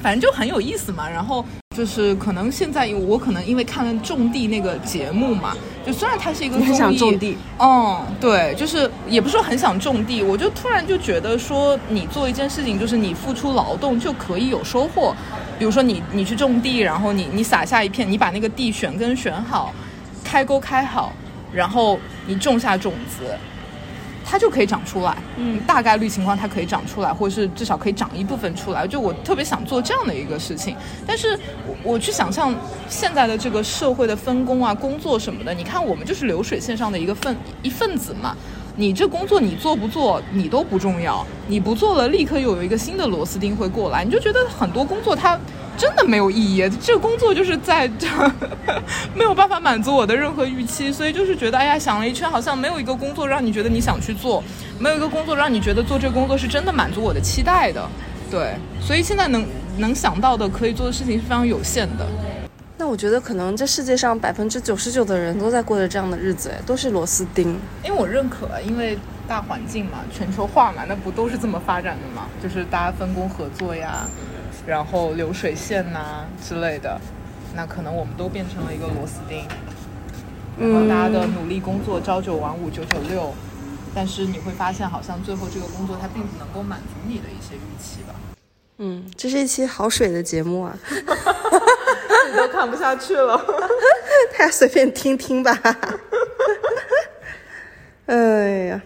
[0.00, 1.44] 反正就很有意思嘛，然后。
[1.76, 5.56] 就是可能现在我可能因为看了种地那个节目嘛，
[5.88, 15.16] 就虽然它是一个综艺，嗯，对，就是也不是说很想种地，我就突然就觉得说，你做一件事情，就是你付出劳动就可以有收获，
[15.58, 19.72] 比如说你你去种地，然后你你撒下一片，你把那个地选根选好，
[20.22, 21.10] 开沟开好，
[21.54, 23.24] 然后你种下种子。
[24.30, 28.86] 它就可以长出来，嗯，大概率情况它可以长出来，或者是至少可以长一部分出来。
[28.86, 32.54] 就我特别想做这样的一个事情，但是我我去想象
[32.90, 38.36] 现在的这个社会的分工啊、工作什么的，你看我们就是流水线上的一个份一份子嘛。
[38.76, 45.36] 你这工作你做不做你都不重要，你不做了，立刻又有一个新的螺丝钉会过来，你就觉得很多工作它。
[45.78, 48.08] 真的没有意义，这个工作就是在这
[49.14, 54.42] 没有办法满足我的任何预期，所以就是觉得，哎呀，想了一圈，好像没有一个工作让你觉得你想去做，
[54.80, 57.88] 没有一个工作让你觉得做这个工作是真的满足我的期待的，
[58.28, 62.04] 对，所以现在能能想到的可以做的事情是非常有限的。
[62.76, 67.58] 那我觉得可能这世界上百分之九十九的人都在过着这样的日子，都是螺丝钉。
[67.84, 72.26] 因为我认可，因为大环境嘛，全球化嘛，那不都是这么发展的嘛？
[72.42, 74.08] 就是大家分工合作呀。
[74.68, 77.00] 然后流水线呐之类的，
[77.56, 79.42] 那可能我们都变成了一个螺丝钉。
[80.60, 83.32] 然后大家的努力工作，朝九晚五，九九六，
[83.94, 88.14] 但是你会发现，好像最后这个工作它并不能够满足你的一些预期吧。
[88.76, 93.42] 嗯，这是一期好水的节目啊， 自己都看不下去了，
[94.36, 95.58] 大家随便听听吧。
[98.04, 98.82] 哎呀，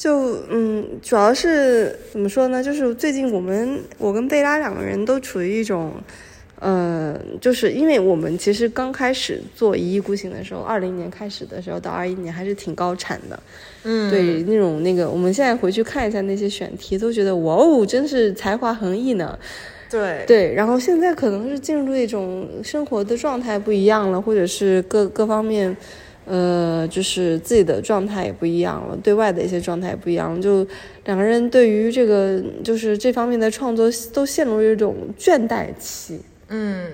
[0.00, 2.64] 就嗯，主要是怎么说呢？
[2.64, 5.92] 就是最近我们我跟贝拉两个人都处于一种。
[6.58, 13.42] 呃，就是因为我们其实刚开始做一意孤行的时候，二零年开始的时候到二一年还是挺高产的，
[13.84, 19.38] 嗯，对那种那个，我们现在回去看一下那些选题，都觉得哇哦，真是才华横溢呢。
[19.90, 25.74] 对对，然后现在可能是进入一种生活的状态不一样了，或者是各各方面，
[26.26, 30.66] 呃，就是自己的状态也不一样了，对外的一些状态也不一样，就
[31.04, 36.20] 两个人对于这个就是这方面的创作都陷入一种倦怠期。
[36.48, 36.88] 嗯，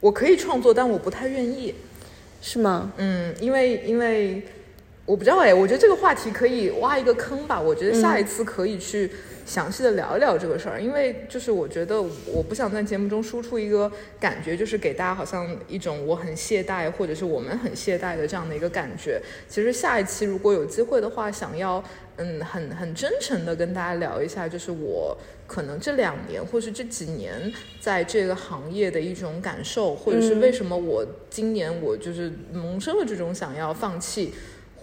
[0.00, 1.74] 我可以创作，但我不太愿意，
[2.42, 2.92] 是吗？
[2.96, 4.42] 嗯，因为因为
[5.06, 7.60] 我不知道哎，我觉得这个话题可以挖一个坑吧。
[7.60, 9.10] 我觉得下一次可以去
[9.44, 19.20] 详细的聊一聊这个事儿，因为就是我觉得我不想在节目中输出一个感觉，就是给大家好像一种我很懈怠，或者是我们很懈怠的这样的一个感觉。
[19.46, 21.84] 其实下一期如果有机会的话，想要
[22.16, 25.16] 嗯很很真诚的跟大家聊一下，就是我。
[25.46, 34.32] 可能这两年，或是这几年，在这个行业的一种感受，或者是为什么我今年我就是萌生了这种想要放弃，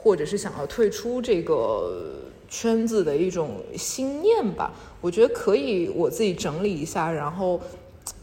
[0.02, 2.14] 或者是想要退出这个
[2.50, 4.74] 圈子的一种心念吧。
[5.00, 7.62] 我觉得可以我自己整理一下，然后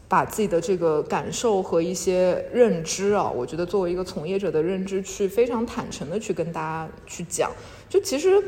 [0.08, 7.50] 把自己的这个感受和一些认知啊，我觉得作为一个从业者的认知，去非常坦诚的去跟大家去讲。
[7.88, 8.42] 就其实。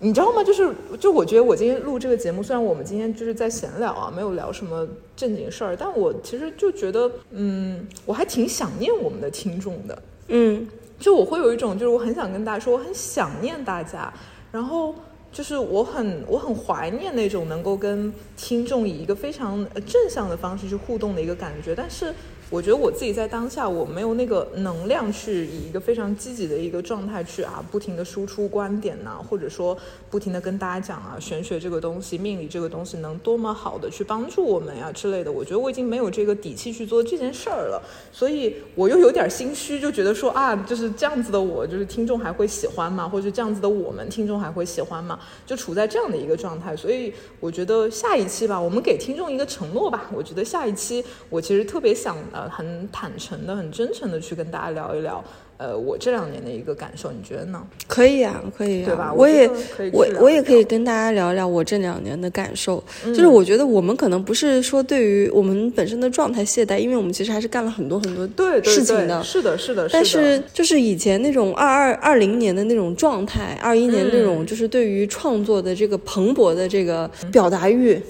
[0.00, 0.42] 你知道吗？
[0.42, 4.86] 就是，就我觉得我今天录这个节目，虽然我们今天就是在闲聊啊，没有聊什么
[5.16, 10.66] 正经事儿，但我其实就觉得，嗯，我还挺想念我们的听众的，嗯，
[10.98, 14.12] 就我会有一种，就是我很想跟大家说，我很想念大家，
[14.52, 14.94] 然后
[15.32, 22.14] 就是我很我很怀念那种能够跟听众以一个非常正向的方式去互动的一个感觉，但是。
[22.54, 29.76] 我觉得我自己在当下，我没有那个能量去以一个非常积极的一个状态去啊，不停的输出观点呐，或者说
[30.08, 35.32] 不停的跟大家讲啊，玄学这个东西、命理这个东西能多么好的去帮助我们呀之类的。
[35.32, 37.82] 我觉得我已经没有这个底气去做这件事儿了，
[38.12, 43.08] 所以我又有点心虚，就觉得说啊，就是这样子的我，就是听众还会喜欢吗？
[43.08, 45.18] 或者这样子的我们听众还会喜欢吗？
[45.44, 50.08] 就处在这样的一个状态，所以我觉得下一期吧，我们给听众一个承诺吧。
[50.12, 52.43] 我觉得下一期我其实特别想呃。
[52.48, 55.22] 很坦诚的、很真诚的去跟大家聊一聊，
[55.56, 57.62] 呃，我这两年的一个感受，你觉得呢？
[57.86, 59.12] 可以啊，可以，对吧？
[59.14, 59.48] 我也，
[59.92, 62.82] 我我也可以跟大家聊聊我这两年的感受。
[63.04, 69.88] 就是我觉得我们可能不是说对于我们本身的状态懈怠，因为我们其实还是干了很多很多对事情的，是的，是的。
[69.90, 78.00] 但是就是以前那种二二二零年的那种状态，二一年那种就是对于创作的这个蓬勃的这个表达欲。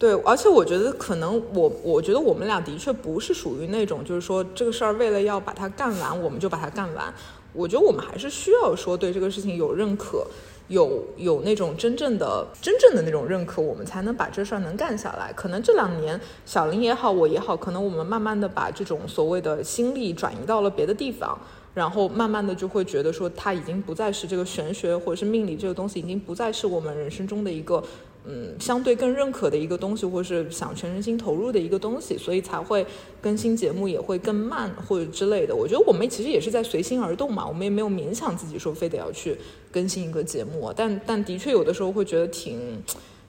[0.00, 7.12] 对，而且我觉得可能我，我觉得我们俩的确不是属于那种，就是说这个事儿为了要把它干完，我们就把它干完。
[7.52, 10.26] 我觉得我们还是需要说对这个事情有认可，
[10.68, 15.30] 有有那种真正的、真正的那种认可，我们才能把这事儿能干下来。
[15.34, 21.38] 可能这两年小林也好，我也好，可能我们慢慢的把这种所谓的心力转移到了别的地方，
[21.74, 27.84] 然后慢慢的就会觉得说，它已经不再是这个玄学或者是命理这个东西，已经不再是我们人生中的一个。
[28.26, 32.86] 嗯，相对更认可的一个东西，或是想全身心投入的一个东西，所以才会
[33.20, 35.56] 更新节目也会更慢或者之类的。
[35.56, 39.36] 我觉得我们其实也是在随心而动嘛，我们也没有勉强自己说非得要去
[39.72, 40.70] 更新一个节目。
[40.76, 42.82] 但但的确有的时候会觉得挺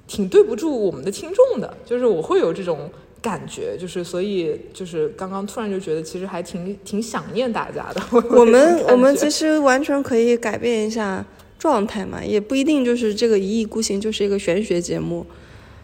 [0.08, 2.90] 挺对不住我们的听众的，就是我会有这种
[3.22, 8.02] 感觉，就是所以就是刚刚突然就觉得其实还挺挺想念大家的。
[8.36, 11.26] 我们我们其实完全可以改变一下。
[11.62, 15.24] 状态嘛，也不一定就是这个一意孤行就是一个玄学节目，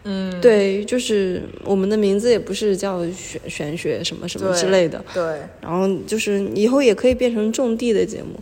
[0.02, 5.22] 嗯，对，就是我们的名字也不是叫玄玄学什么什么之类的，对，
[5.60, 8.34] 然后就是以后也可以变成种地的节目，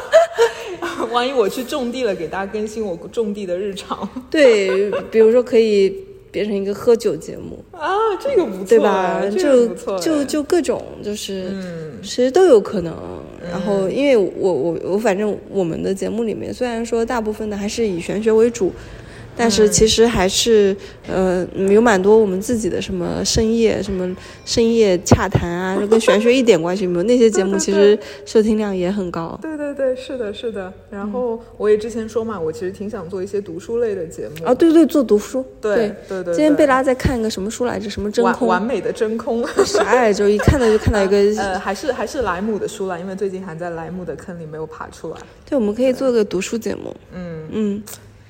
[1.12, 5.94] 万一我去种地了，给大家更新我种地的日常，对，比如说可以。
[6.30, 7.88] 变成一个喝酒节目啊，
[8.20, 9.22] 这个不错，对吧？
[9.30, 9.66] 就
[9.98, 11.50] 就就各种就是，
[12.02, 12.94] 其实都有可能。
[13.50, 18.72] 然后，因为我我我反正我们的节目里面，虽然说大部分的还是以玄学为主。
[19.36, 20.74] 但是其实还是，
[21.06, 27.02] 呃，有蛮多我们自己的什么深夜什么深夜洽谈啊，就 跟玄学一点关系没有。
[27.02, 29.38] 那些节目其实收听量也很高。
[29.42, 30.72] 对对对，是的，是的。
[30.90, 34.46] 然后我也之前说嘛，我其实挺想做一些读书类的节目。
[34.46, 35.44] 啊，对对，做读书。
[35.60, 36.34] 对对对。
[36.34, 37.90] 今天贝拉在看一个什么书来着？
[37.90, 38.48] 什么真空？
[38.48, 39.46] 完美的真空。
[39.64, 40.28] 啥来着？
[40.30, 41.16] 一看到就看到一个。
[41.38, 45.16] 呃，还是还是莱姆的书了，因为最近还在莱姆的坑里没有爬出来。
[45.48, 46.94] 对，我们可以做个读书节目。
[47.14, 47.82] 嗯嗯。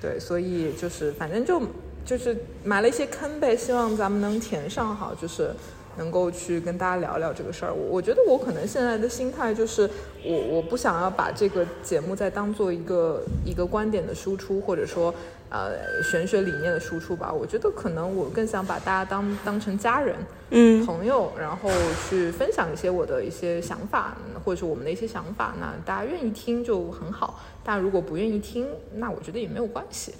[0.06, 1.60] 对，所以就是反正就
[2.04, 5.50] 就是埋了一些坑呗，希望咱们能填上好，就是
[5.96, 7.72] 能够去跟大家聊聊这个事儿。
[7.72, 9.88] 我我觉得我可能现在的心态就是，
[10.24, 15.14] 我我不想要把这个节目再当做一个一个观点的输出，或者说。
[15.48, 20.16] 呃，玄学理念的输出吧，我觉得可能我更想把大家当当成家人，
[20.50, 21.70] 嗯，朋友，然后
[22.10, 25.54] 去分享一些我的一些想法，或者是我们的一些想法。
[25.60, 28.66] 那大家愿意听就很好，但如果不愿意听，
[28.96, 30.12] 那我觉得也没有关系，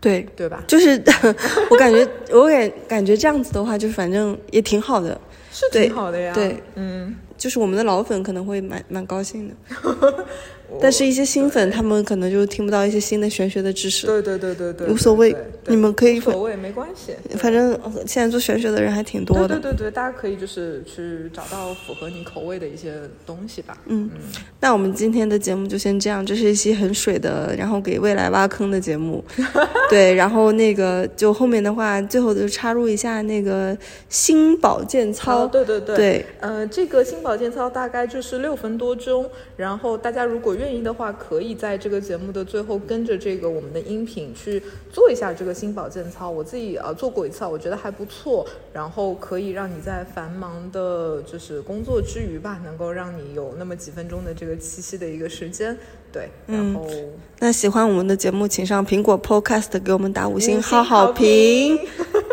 [0.00, 0.62] 对对吧？
[0.66, 1.00] 就是
[1.70, 5.20] 我感觉，我感感觉这样子的话，就反正也挺好的，
[5.52, 9.54] 是挺好的呀，对，嗯，就是我们的老粉可能会蛮蛮高兴的。
[10.80, 14.06] 但是，一些新粉他们可能就听不到一些新的玄学的知识。
[14.06, 15.34] 对对对对对，无所谓，
[15.66, 17.12] 你们可以无所谓，没关系。
[17.36, 19.48] 反正现在做玄学的人还挺多的。
[19.48, 22.94] 对对对，大家可以就是去找到符合你口味的一些
[23.26, 23.76] 东西吧。
[23.86, 24.20] 嗯嗯。
[24.60, 29.24] 那我们今天的节目就先这样，这是一期很水的，然后给未来挖坑的节目。
[29.90, 33.76] 对，然后那个就后面的话，最后就插入一下那个
[34.08, 35.46] 新保健操。
[35.46, 35.96] 对对对。
[35.96, 36.26] 对。
[36.38, 40.59] 呃，这个新保健操大概就是六分多钟，然后大家如果。
[40.60, 46.28] 愿意的话，可以在这个节目的最后跟着这个我们的音频去做一下这个新保健操。
[46.28, 48.46] 我自己呃做过一次，我觉得还不错。
[48.72, 55.76] 然后可以让你在繁忙的，就是工作之余吧，能够让你有那么几分钟的这个栖息的一个时间。
[56.12, 56.84] 对，然后
[57.38, 61.78] 那喜欢我们的节目，请上苹果 Podcast 给我们打五星好好评。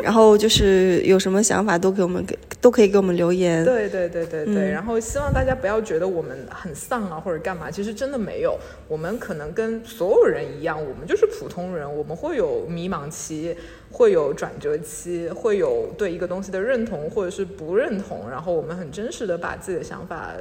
[0.04, 3.64] 然后就是有什么想法都给我们给都可以给我们留言。
[3.64, 4.72] 对对对对对。
[4.72, 8.58] 然后希望大家不要觉得我们很丧啊或者干嘛，其实真的没有。
[8.88, 13.56] 我们可能跟所有人一样，我们就是普通人，我们会有迷茫期，
[13.92, 18.30] 会有转折期，会有对一个东西的认同或者是不认同。
[18.30, 20.34] 然后我们很真实的把自己的想法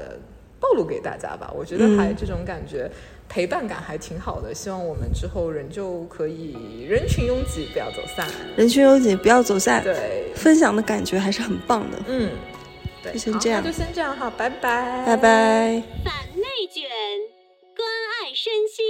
[0.58, 1.52] 暴露给大家吧。
[1.54, 2.90] 我觉得还这种感觉。
[3.28, 8.26] 陪伴感还挺好的，希望我们之后仍旧可以人群拥挤，不要走散。
[8.56, 9.82] 人群拥挤，不要走散。
[9.82, 11.98] 对，分享的感觉还是很棒的。
[12.06, 12.30] 嗯，
[13.02, 15.82] 对，就先这样，就先这样哈，拜拜，拜拜。
[16.04, 16.88] 反内卷，
[17.76, 17.86] 关
[18.22, 18.84] 爱身心，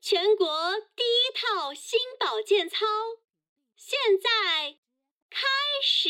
[0.00, 0.46] 全国
[0.94, 2.86] 第一套新保健操，
[3.76, 4.76] 现在
[5.28, 5.46] 开
[5.82, 6.08] 始。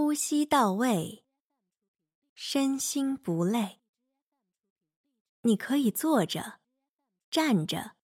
[0.00, 1.24] 呼吸到位，
[2.32, 3.80] 身心不累。
[5.40, 6.60] 你可以坐着、
[7.32, 7.96] 站着、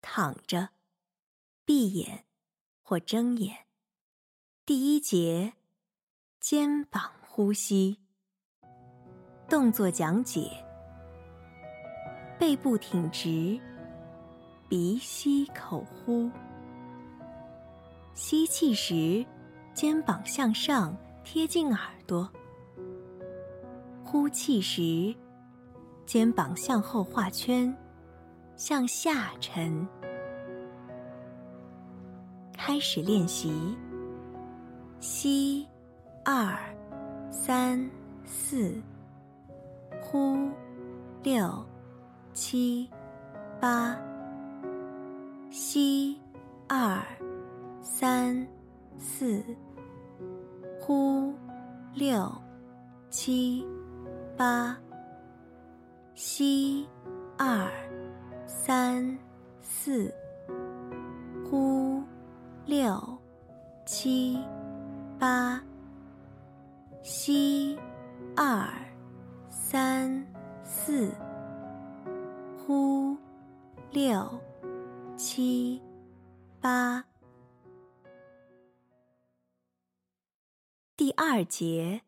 [0.00, 0.70] 躺着、
[1.64, 2.26] 闭眼
[2.82, 3.64] 或睁眼。
[4.66, 5.52] 第一节，
[6.40, 8.00] 肩膀呼吸
[9.48, 10.50] 动作讲解：
[12.40, 13.60] 背部挺直，
[14.68, 16.28] 鼻吸口呼。
[18.14, 19.24] 吸气时，
[19.72, 20.92] 肩膀向上。
[21.22, 22.28] 贴近耳朵，
[24.02, 25.14] 呼气时，
[26.04, 27.72] 肩膀向后画圈，
[28.56, 29.86] 向下沉。
[32.52, 33.76] 开始练习，
[34.98, 35.66] 吸
[36.24, 36.58] 二
[37.30, 37.88] 三
[38.24, 38.74] 四，
[40.00, 40.50] 呼
[41.22, 41.64] 六
[42.32, 42.90] 七
[43.60, 43.96] 八，
[45.50, 46.18] 吸
[46.68, 47.00] 二
[47.80, 48.46] 三
[48.98, 49.42] 四。
[50.90, 51.32] 呼，
[51.94, 52.28] 六，
[53.10, 53.64] 七，
[54.36, 54.76] 八。
[56.16, 56.84] 吸，
[57.38, 57.70] 二，
[58.44, 59.16] 三，
[59.62, 60.12] 四。
[61.48, 62.02] 呼，
[62.66, 63.00] 六，
[63.86, 64.36] 七，
[65.16, 65.62] 八。
[67.04, 67.78] 吸，
[68.34, 68.68] 二，
[69.48, 70.26] 三，
[70.64, 71.12] 四。
[72.66, 73.16] 呼，
[73.92, 74.28] 六，
[75.16, 75.80] 七，
[76.60, 77.09] 八。
[81.00, 82.02] 第二节，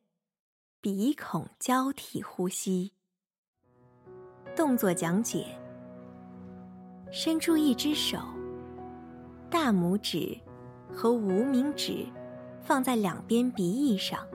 [0.83, 2.93] 鼻孔交替呼吸。
[4.55, 5.47] 动作讲解：
[7.11, 8.19] 伸出一只手，
[9.49, 10.39] 大拇指
[10.93, 12.05] 和无名指
[12.61, 14.29] 放在两边鼻翼上，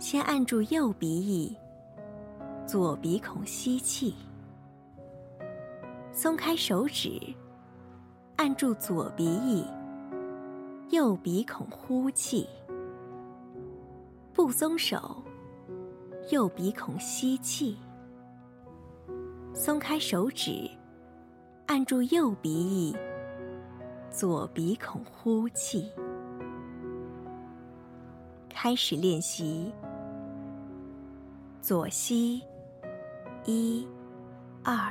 [0.00, 1.56] 先按住右鼻翼，
[2.66, 4.16] 左鼻孔吸气，
[6.12, 7.20] 松开手指，
[8.34, 9.64] 按住左鼻翼，
[10.90, 12.48] 右鼻孔呼气。
[14.34, 15.22] 不松手，
[16.32, 17.78] 右鼻孔吸气，
[19.54, 20.68] 松开手指，
[21.66, 22.96] 按住右鼻翼，
[24.10, 25.88] 左鼻孔呼气。
[28.48, 29.72] 开始练习，
[31.62, 32.42] 左吸，
[33.44, 33.86] 一、
[34.64, 34.90] 二，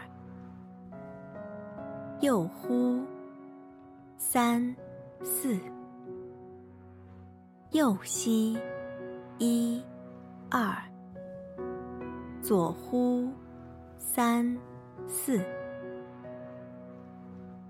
[2.21, 3.03] 右呼，
[4.17, 4.73] 三、
[5.21, 5.59] 四。
[7.71, 8.57] 右膝，
[9.39, 9.81] 一、
[10.49, 10.75] 二；
[12.41, 13.29] 左呼，
[13.97, 14.57] 三、
[15.07, 15.41] 四。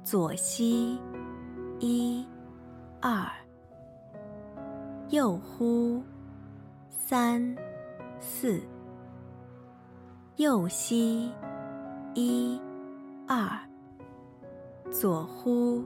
[0.03, 0.99] 左膝，
[1.79, 2.25] 一、
[3.01, 3.27] 二；
[5.09, 6.03] 右呼，
[6.89, 7.55] 三、
[8.19, 8.61] 四。
[10.35, 11.31] 右膝，
[12.13, 12.59] 一、
[13.27, 13.57] 二；
[14.91, 15.83] 左呼，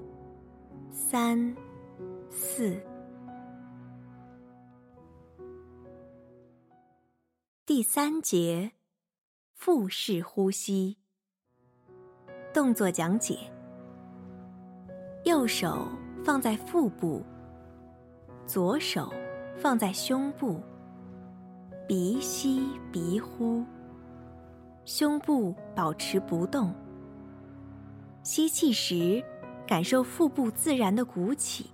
[0.90, 1.56] 三、
[2.30, 2.76] 四。
[7.68, 8.72] 第三节，
[9.54, 11.00] 腹式呼吸。
[12.54, 13.40] 动作讲解：
[15.26, 15.86] 右手
[16.24, 17.22] 放在腹部，
[18.46, 19.14] 左手
[19.58, 20.62] 放在胸部，
[21.86, 23.66] 鼻吸鼻呼，
[24.86, 26.74] 胸部保持不动。
[28.24, 29.22] 吸气时，
[29.68, 31.66] 感受腹部自然的鼓起；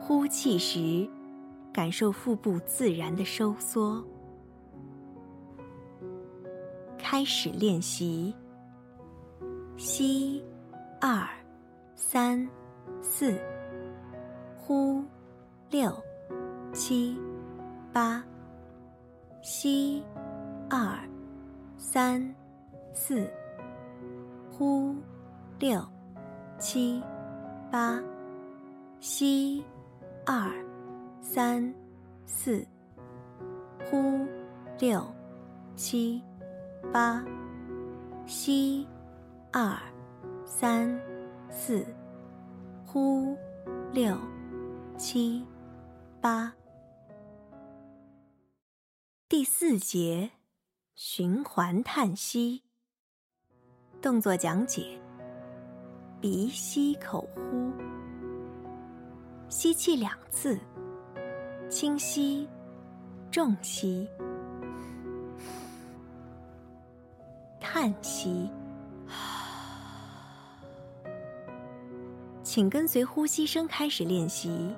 [0.00, 1.06] 呼气时，
[1.70, 4.02] 感受腹部自然的收缩。
[7.10, 8.32] 开始练习。
[9.76, 10.40] 吸，
[11.00, 11.28] 二，
[11.96, 12.48] 三，
[13.02, 13.36] 四，
[14.56, 15.02] 呼，
[15.70, 15.92] 六，
[16.72, 17.18] 七，
[17.92, 18.22] 八。
[19.42, 20.04] 吸，
[20.68, 20.96] 二，
[21.76, 22.32] 三，
[22.94, 23.28] 四，
[24.52, 24.94] 呼，
[25.58, 25.84] 六，
[26.60, 27.02] 七，
[27.72, 28.00] 八。
[29.00, 29.64] 吸，
[30.24, 30.48] 二，
[31.20, 31.74] 三，
[32.24, 32.64] 四，
[33.90, 34.24] 呼，
[34.78, 35.04] 六，
[35.74, 36.22] 七。
[36.92, 37.24] 八，
[38.26, 38.84] 吸，
[39.52, 39.78] 二，
[40.44, 41.00] 三，
[41.48, 41.86] 四，
[42.84, 43.36] 呼，
[43.92, 44.16] 六，
[44.96, 45.44] 七，
[46.20, 46.52] 八。
[49.28, 50.30] 第四节，
[50.96, 52.64] 循环叹息。
[54.02, 55.00] 动作讲解：
[56.20, 57.70] 鼻吸口呼，
[59.48, 60.58] 吸气两次，
[61.68, 62.48] 轻吸，
[63.30, 64.08] 重吸。
[67.72, 68.50] 叹息，
[72.42, 74.74] 请跟随呼吸声开始练习。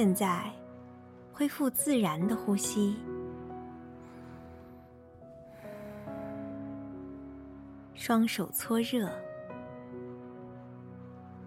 [0.00, 0.50] 现在，
[1.30, 2.96] 恢复自然的呼吸，
[7.92, 9.12] 双手搓热，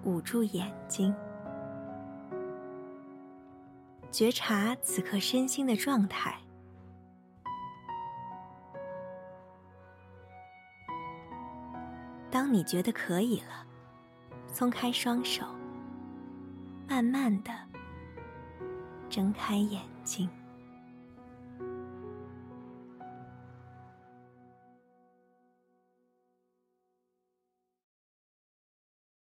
[0.04, 1.12] 捂住眼睛，
[4.12, 6.38] 觉察此刻身心的状态。
[12.30, 13.66] 当你觉得可以了，
[14.46, 15.44] 松开双手，
[16.88, 17.52] 慢慢的。
[19.14, 20.28] 睁开眼睛。